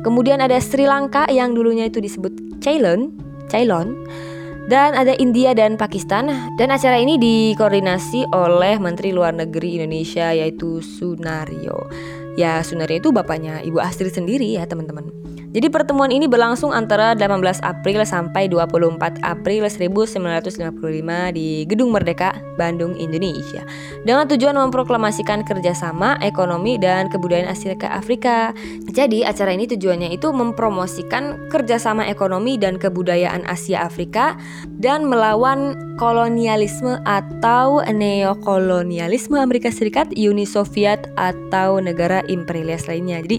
kemudian 0.00 0.40
ada 0.40 0.56
Sri 0.56 0.88
Lanka 0.88 1.28
yang 1.28 1.52
dulunya 1.52 1.84
itu 1.84 2.00
disebut 2.00 2.32
Ceylon, 2.64 3.12
Ceylon, 3.52 3.92
dan 4.72 4.96
ada 4.96 5.12
India 5.20 5.52
dan 5.52 5.76
Pakistan. 5.76 6.48
Dan 6.56 6.72
acara 6.72 6.96
ini 6.96 7.20
dikoordinasi 7.20 8.32
oleh 8.32 8.80
Menteri 8.80 9.12
Luar 9.12 9.36
Negeri 9.36 9.76
Indonesia 9.76 10.32
yaitu 10.32 10.80
Sunario. 10.80 11.76
Ya 12.34 12.58
Sunario 12.66 12.98
itu 12.98 13.14
bapaknya 13.14 13.62
Ibu 13.62 13.78
Astrid 13.78 14.10
sendiri 14.10 14.58
ya 14.58 14.66
teman-teman. 14.66 15.23
Jadi 15.54 15.70
pertemuan 15.70 16.10
ini 16.10 16.26
berlangsung 16.26 16.74
antara 16.74 17.14
18 17.14 17.62
April 17.62 18.02
sampai 18.02 18.50
24 18.50 19.22
April 19.22 19.62
1955 19.70 21.30
di 21.30 21.62
Gedung 21.70 21.94
Merdeka, 21.94 22.34
Bandung, 22.58 22.98
Indonesia. 22.98 23.62
Dengan 24.02 24.26
tujuan 24.26 24.58
memproklamasikan 24.58 25.46
kerjasama 25.46 26.18
ekonomi 26.26 26.74
dan 26.74 27.06
kebudayaan 27.06 27.46
Asia 27.46 27.78
ke 27.78 27.86
Afrika. 27.86 28.50
Jadi 28.90 29.22
acara 29.22 29.54
ini 29.54 29.70
tujuannya 29.70 30.10
itu 30.10 30.34
mempromosikan 30.34 31.46
kerjasama 31.54 32.02
ekonomi 32.10 32.58
dan 32.58 32.74
kebudayaan 32.74 33.46
Asia 33.46 33.86
Afrika 33.86 34.34
dan 34.82 35.06
melawan 35.06 35.78
kolonialisme 36.02 36.98
atau 37.06 37.78
neokolonialisme 37.86 39.38
Amerika 39.38 39.70
Serikat, 39.70 40.10
Uni 40.18 40.50
Soviet 40.50 41.06
atau 41.14 41.78
negara 41.78 42.26
imperialis 42.26 42.90
lainnya. 42.90 43.22
Jadi 43.22 43.38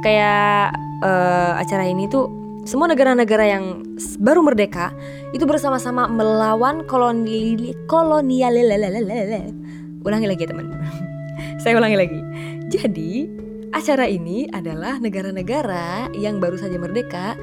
kayak 0.00 0.76
uh, 1.04 1.60
acara 1.60 1.84
ini 1.88 2.08
tuh 2.08 2.28
semua 2.68 2.88
negara-negara 2.92 3.44
yang 3.56 3.84
baru 4.20 4.44
merdeka 4.44 4.92
itu 5.32 5.48
bersama-sama 5.48 6.06
melawan 6.06 6.84
koloni 6.84 7.72
kolonial 7.88 8.52
ulangi 10.04 10.26
lagi 10.28 10.44
ya 10.44 10.48
teman. 10.48 10.66
Saya 11.62 11.76
ulangi 11.76 11.96
lagi. 11.96 12.20
Jadi 12.68 13.28
acara 13.72 14.08
ini 14.08 14.48
adalah 14.52 15.00
negara-negara 15.00 16.12
yang 16.16 16.40
baru 16.40 16.56
saja 16.60 16.76
merdeka 16.76 17.36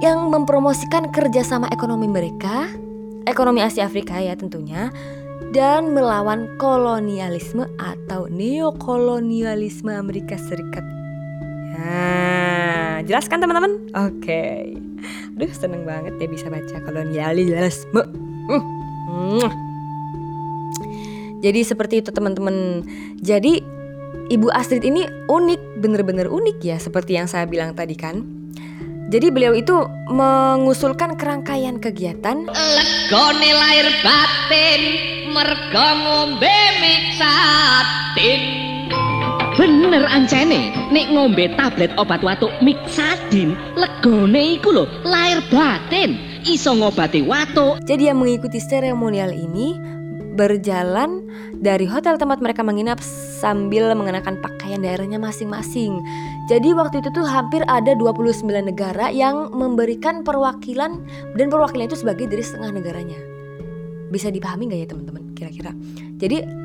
yang 0.00 0.32
mempromosikan 0.32 1.12
kerjasama 1.12 1.68
ekonomi 1.68 2.08
mereka 2.08 2.72
ekonomi 3.28 3.60
Asia 3.60 3.84
Afrika 3.84 4.16
ya 4.16 4.32
tentunya 4.32 4.88
dan 5.52 5.92
melawan 5.92 6.46
kolonialisme 6.56 7.68
atau 7.76 8.30
neokolonialisme 8.30 9.92
Amerika 9.92 10.38
Serikat 10.40 10.99
Nah, 11.80 13.00
jelaskan 13.08 13.40
teman-teman? 13.40 13.72
Oke. 13.96 14.20
Okay. 14.20 14.60
Aduh, 15.40 15.52
seneng 15.56 15.88
banget 15.88 16.20
ya 16.20 16.28
bisa 16.28 16.52
baca 16.52 16.76
kolonialisme. 16.84 18.04
Hmm. 19.08 19.48
Jadi 21.40 21.60
seperti 21.64 22.04
itu 22.04 22.12
teman-teman. 22.12 22.84
Jadi 23.24 23.64
Ibu 24.30 24.52
Astrid 24.52 24.84
ini 24.84 25.08
unik, 25.32 25.80
bener-bener 25.80 26.28
unik 26.28 26.58
ya 26.60 26.76
seperti 26.76 27.16
yang 27.16 27.24
saya 27.24 27.48
bilang 27.48 27.72
tadi 27.72 27.96
kan. 27.96 28.20
Jadi 29.10 29.26
beliau 29.34 29.56
itu 29.58 29.74
mengusulkan 30.06 31.18
kerangkaian 31.18 31.82
kegiatan 31.82 32.46
Legone 32.46 33.50
lahir 33.58 33.90
batin 34.06 34.82
mergo 35.34 35.88
ngombe 36.06 36.56
mixatin 36.78 38.59
Bener 39.58 40.06
ancene, 40.06 40.70
nek 40.94 41.10
ngombe 41.10 41.50
tablet 41.58 41.90
obat 41.98 42.22
watuk 42.22 42.54
Mixadin, 42.62 43.58
legone 43.74 44.54
iku 44.54 44.70
lho 44.70 44.86
lahir 45.02 45.42
batin, 45.50 46.14
iso 46.46 46.70
ngobati 46.70 47.26
watuk. 47.26 47.82
Jadi 47.82 48.06
yang 48.06 48.22
mengikuti 48.22 48.62
seremonial 48.62 49.34
ini 49.34 49.74
berjalan 50.38 51.26
dari 51.58 51.82
hotel 51.84 52.14
tempat 52.14 52.38
mereka 52.38 52.62
menginap 52.62 53.02
sambil 53.42 53.90
mengenakan 53.98 54.38
pakaian 54.38 54.86
daerahnya 54.86 55.18
masing-masing. 55.18 55.98
Jadi 56.46 56.70
waktu 56.70 57.02
itu 57.02 57.10
tuh 57.10 57.26
hampir 57.26 57.66
ada 57.66 57.98
29 57.98 58.46
negara 58.46 59.10
yang 59.10 59.50
memberikan 59.50 60.22
perwakilan 60.22 61.02
dan 61.34 61.46
perwakilan 61.50 61.90
itu 61.90 61.98
sebagai 61.98 62.30
dari 62.30 62.46
setengah 62.46 62.70
negaranya. 62.70 63.18
Bisa 64.14 64.30
dipahami 64.30 64.70
nggak 64.70 64.80
ya 64.80 64.88
teman-teman 64.94 65.22
kira-kira? 65.34 65.74
Jadi 66.22 66.59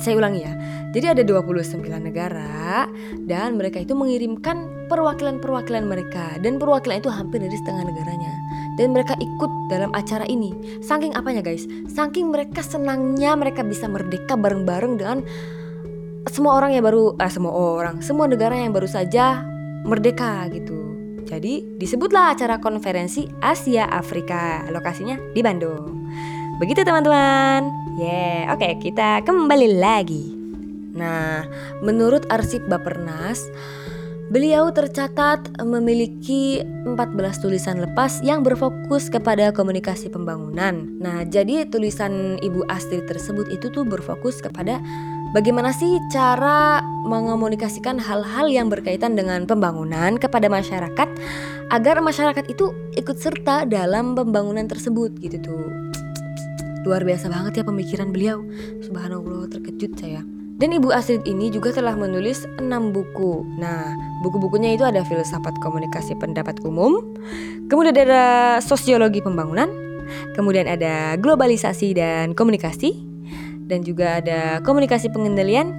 saya 0.00 0.14
ulangi 0.20 0.44
ya. 0.44 0.52
Jadi 0.92 1.06
ada 1.12 1.22
29 1.24 1.80
negara 2.00 2.88
dan 3.28 3.60
mereka 3.60 3.80
itu 3.80 3.92
mengirimkan 3.92 4.88
perwakilan-perwakilan 4.88 5.84
mereka 5.84 6.40
dan 6.40 6.56
perwakilan 6.56 7.00
itu 7.00 7.10
hampir 7.12 7.42
dari 7.42 7.56
setengah 7.64 7.84
negaranya. 7.88 8.32
Dan 8.76 8.92
mereka 8.92 9.16
ikut 9.16 9.52
dalam 9.72 9.88
acara 9.96 10.28
ini. 10.28 10.52
Saking 10.84 11.16
apanya 11.16 11.40
guys? 11.40 11.64
Saking 11.88 12.28
mereka 12.28 12.60
senangnya 12.60 13.32
mereka 13.32 13.64
bisa 13.64 13.88
merdeka 13.88 14.36
bareng-bareng 14.36 15.00
dengan 15.00 15.18
semua 16.28 16.60
orang 16.60 16.76
yang 16.76 16.84
baru 16.84 17.16
eh, 17.16 17.32
semua 17.32 17.52
orang, 17.56 18.04
semua 18.04 18.28
negara 18.28 18.52
yang 18.52 18.76
baru 18.76 18.88
saja 18.88 19.46
merdeka 19.86 20.44
gitu. 20.52 20.76
Jadi 21.26 21.76
disebutlah 21.80 22.36
acara 22.36 22.62
konferensi 22.62 23.26
Asia 23.42 23.90
Afrika. 23.90 24.62
Lokasinya 24.70 25.18
di 25.34 25.40
Bandung. 25.42 26.06
Begitu 26.56 26.88
teman-teman. 26.88 27.68
Yeah, 28.00 28.48
oke 28.48 28.64
okay, 28.64 28.72
kita 28.80 29.20
kembali 29.28 29.76
lagi. 29.76 30.32
Nah, 30.96 31.44
menurut 31.84 32.24
arsip 32.32 32.64
Bapernas, 32.64 33.44
beliau 34.32 34.72
tercatat 34.72 35.52
memiliki 35.60 36.64
14 36.64 37.44
tulisan 37.44 37.84
lepas 37.84 38.24
yang 38.24 38.40
berfokus 38.40 39.12
kepada 39.12 39.52
komunikasi 39.52 40.08
pembangunan. 40.08 40.96
Nah, 40.96 41.28
jadi 41.28 41.68
tulisan 41.68 42.40
Ibu 42.40 42.64
Astrid 42.72 43.04
tersebut 43.04 43.52
itu 43.52 43.68
tuh 43.68 43.84
berfokus 43.84 44.40
kepada 44.40 44.80
bagaimana 45.36 45.76
sih 45.76 46.00
cara 46.08 46.80
mengomunikasikan 47.04 48.00
hal-hal 48.00 48.48
yang 48.48 48.72
berkaitan 48.72 49.12
dengan 49.12 49.44
pembangunan 49.44 50.16
kepada 50.16 50.48
masyarakat 50.48 51.08
agar 51.68 52.00
masyarakat 52.00 52.48
itu 52.48 52.72
ikut 52.96 53.20
serta 53.20 53.68
dalam 53.68 54.16
pembangunan 54.16 54.64
tersebut 54.64 55.12
gitu 55.20 55.36
tuh. 55.44 55.68
Luar 56.86 57.02
biasa 57.02 57.26
banget 57.26 57.60
ya 57.60 57.64
pemikiran 57.66 58.14
beliau. 58.14 58.46
Subhanallah 58.78 59.50
terkejut 59.50 59.98
saya. 59.98 60.22
Dan 60.56 60.72
Ibu 60.72 60.88
Astrid 60.88 61.26
ini 61.28 61.52
juga 61.52 61.68
telah 61.74 61.92
menulis 61.98 62.48
6 62.56 62.64
buku. 62.94 63.44
Nah, 63.60 63.92
buku-bukunya 64.24 64.72
itu 64.72 64.88
ada 64.88 65.04
filsafat 65.04 65.52
komunikasi 65.60 66.16
pendapat 66.16 66.62
umum, 66.64 67.04
kemudian 67.68 67.92
ada 67.92 68.56
sosiologi 68.64 69.20
pembangunan, 69.20 69.68
kemudian 70.32 70.64
ada 70.64 71.20
globalisasi 71.20 71.92
dan 71.92 72.32
komunikasi, 72.32 72.96
dan 73.68 73.84
juga 73.84 74.24
ada 74.24 74.64
komunikasi 74.64 75.12
pengendalian 75.12 75.76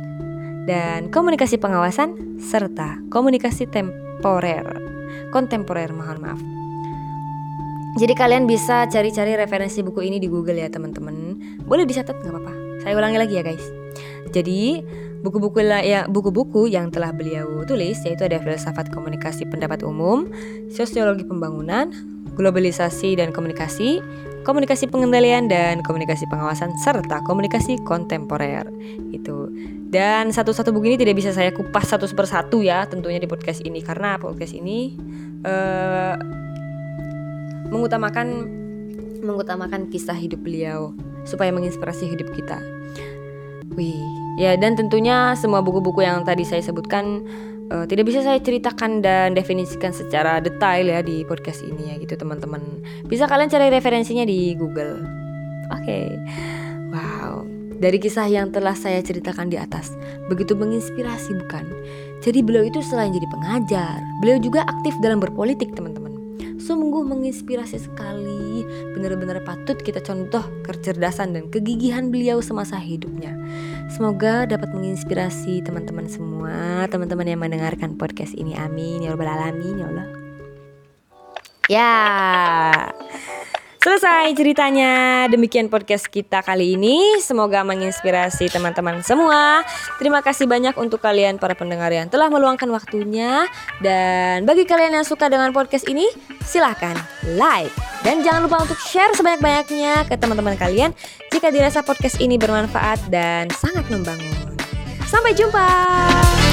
dan 0.70 1.10
komunikasi 1.10 1.58
pengawasan 1.58 2.38
serta 2.38 3.02
komunikasi 3.10 3.66
temporer. 3.66 4.68
Kontemporer, 5.34 5.90
mohon 5.90 6.22
maaf. 6.22 6.42
Jadi 7.98 8.14
kalian 8.14 8.46
bisa 8.46 8.86
cari-cari 8.86 9.34
referensi 9.34 9.82
buku 9.82 10.06
ini 10.06 10.22
di 10.22 10.30
Google 10.30 10.62
ya 10.62 10.70
teman-teman. 10.70 11.42
Boleh 11.66 11.82
dicatat 11.82 12.14
nggak 12.22 12.30
apa-apa. 12.30 12.54
Saya 12.86 12.94
ulangi 12.94 13.18
lagi 13.18 13.34
ya 13.34 13.44
guys. 13.44 13.66
Jadi 14.30 14.86
buku-buku 15.26 15.66
ya 15.66 16.06
buku-buku 16.06 16.70
yang 16.70 16.94
telah 16.94 17.10
beliau 17.10 17.66
tulis 17.66 17.98
yaitu 18.06 18.22
ada 18.22 18.38
filsafat 18.38 18.94
komunikasi 18.94 19.50
pendapat 19.50 19.82
umum, 19.82 20.30
sosiologi 20.70 21.26
pembangunan, 21.26 21.90
globalisasi 22.38 23.18
dan 23.18 23.34
komunikasi, 23.34 24.06
komunikasi 24.46 24.86
pengendalian 24.94 25.50
dan 25.50 25.82
komunikasi 25.82 26.30
pengawasan 26.30 26.78
serta 26.86 27.26
komunikasi 27.26 27.82
kontemporer 27.82 28.70
itu. 29.10 29.50
Dan 29.90 30.30
satu-satu 30.30 30.70
buku 30.70 30.94
ini 30.94 30.98
tidak 31.02 31.18
bisa 31.18 31.34
saya 31.34 31.50
kupas 31.50 31.90
satu 31.90 32.06
persatu 32.14 32.62
ya 32.62 32.86
tentunya 32.86 33.18
di 33.18 33.26
podcast 33.26 33.66
ini 33.66 33.82
karena 33.82 34.22
podcast 34.22 34.54
ini 34.54 34.94
uh, 35.48 36.46
mengutamakan 37.70 38.48
mengutamakan 39.22 39.90
kisah 39.90 40.16
hidup 40.16 40.42
beliau 40.46 40.94
supaya 41.28 41.52
menginspirasi 41.52 42.08
hidup 42.08 42.32
kita. 42.32 42.62
Wih, 43.76 44.02
ya 44.40 44.56
dan 44.58 44.74
tentunya 44.74 45.36
semua 45.38 45.62
buku-buku 45.62 46.02
yang 46.02 46.26
tadi 46.26 46.48
saya 46.48 46.64
sebutkan 46.66 47.22
uh, 47.70 47.86
tidak 47.86 48.10
bisa 48.10 48.24
saya 48.26 48.40
ceritakan 48.42 49.04
dan 49.04 49.38
definisikan 49.38 49.94
secara 49.94 50.40
detail 50.42 50.88
ya 50.88 51.04
di 51.04 51.22
podcast 51.28 51.62
ini 51.62 51.94
ya 51.94 51.96
gitu 52.02 52.18
teman-teman. 52.18 52.64
Bisa 53.06 53.30
kalian 53.30 53.52
cari 53.52 53.70
referensinya 53.70 54.26
di 54.26 54.56
Google. 54.58 55.04
Oke. 55.74 55.84
Okay. 55.84 56.08
Wow. 56.90 57.46
Dari 57.78 58.02
kisah 58.02 58.26
yang 58.26 58.50
telah 58.50 58.74
saya 58.74 58.98
ceritakan 59.06 59.54
di 59.54 59.58
atas, 59.62 59.94
begitu 60.34 60.58
menginspirasi 60.58 61.38
bukan? 61.46 61.62
Jadi 62.26 62.42
beliau 62.42 62.66
itu 62.66 62.82
selain 62.82 63.14
jadi 63.14 63.30
pengajar, 63.30 64.02
beliau 64.18 64.42
juga 64.42 64.66
aktif 64.66 64.98
dalam 64.98 65.22
berpolitik 65.22 65.78
teman-teman 65.78 66.07
sungguh 66.58 67.06
menginspirasi 67.06 67.78
sekali. 67.78 68.66
Benar-benar 68.94 69.46
patut 69.46 69.78
kita 69.80 70.02
contoh 70.02 70.44
kecerdasan 70.66 71.38
dan 71.38 71.44
kegigihan 71.54 72.10
beliau 72.10 72.42
semasa 72.42 72.78
hidupnya. 72.78 73.38
Semoga 73.94 74.50
dapat 74.50 74.74
menginspirasi 74.74 75.64
teman-teman 75.64 76.10
semua, 76.10 76.86
teman-teman 76.90 77.30
yang 77.30 77.42
mendengarkan 77.42 77.96
podcast 77.96 78.34
ini. 78.36 78.58
Amin 78.58 79.06
ya 79.06 79.14
rabbal 79.14 79.30
alamin 79.30 79.82
ya 79.82 79.88
Allah. 79.88 80.08
Ya. 81.68 81.94
Selesai 83.78 84.34
ceritanya. 84.34 85.26
Demikian 85.30 85.70
podcast 85.70 86.10
kita 86.10 86.42
kali 86.42 86.74
ini. 86.74 87.22
Semoga 87.22 87.62
menginspirasi 87.62 88.50
teman-teman 88.50 89.06
semua. 89.06 89.62
Terima 90.02 90.26
kasih 90.26 90.50
banyak 90.50 90.74
untuk 90.82 90.98
kalian 90.98 91.38
para 91.38 91.54
pendengar 91.54 91.94
yang 91.94 92.10
telah 92.10 92.26
meluangkan 92.28 92.66
waktunya. 92.74 93.46
Dan 93.78 94.50
bagi 94.50 94.66
kalian 94.66 94.98
yang 94.98 95.06
suka 95.06 95.30
dengan 95.30 95.54
podcast 95.54 95.86
ini, 95.86 96.10
silahkan 96.42 96.98
like. 97.38 97.72
Dan 98.02 98.26
jangan 98.26 98.50
lupa 98.50 98.66
untuk 98.66 98.82
share 98.82 99.14
sebanyak-banyaknya 99.14 100.10
ke 100.10 100.16
teman-teman 100.18 100.58
kalian 100.58 100.92
jika 101.30 101.54
dirasa 101.54 101.86
podcast 101.86 102.18
ini 102.18 102.42
bermanfaat 102.42 103.14
dan 103.14 103.46
sangat 103.54 103.86
membangun. 103.94 104.58
Sampai 105.06 105.38
jumpa. 105.38 106.47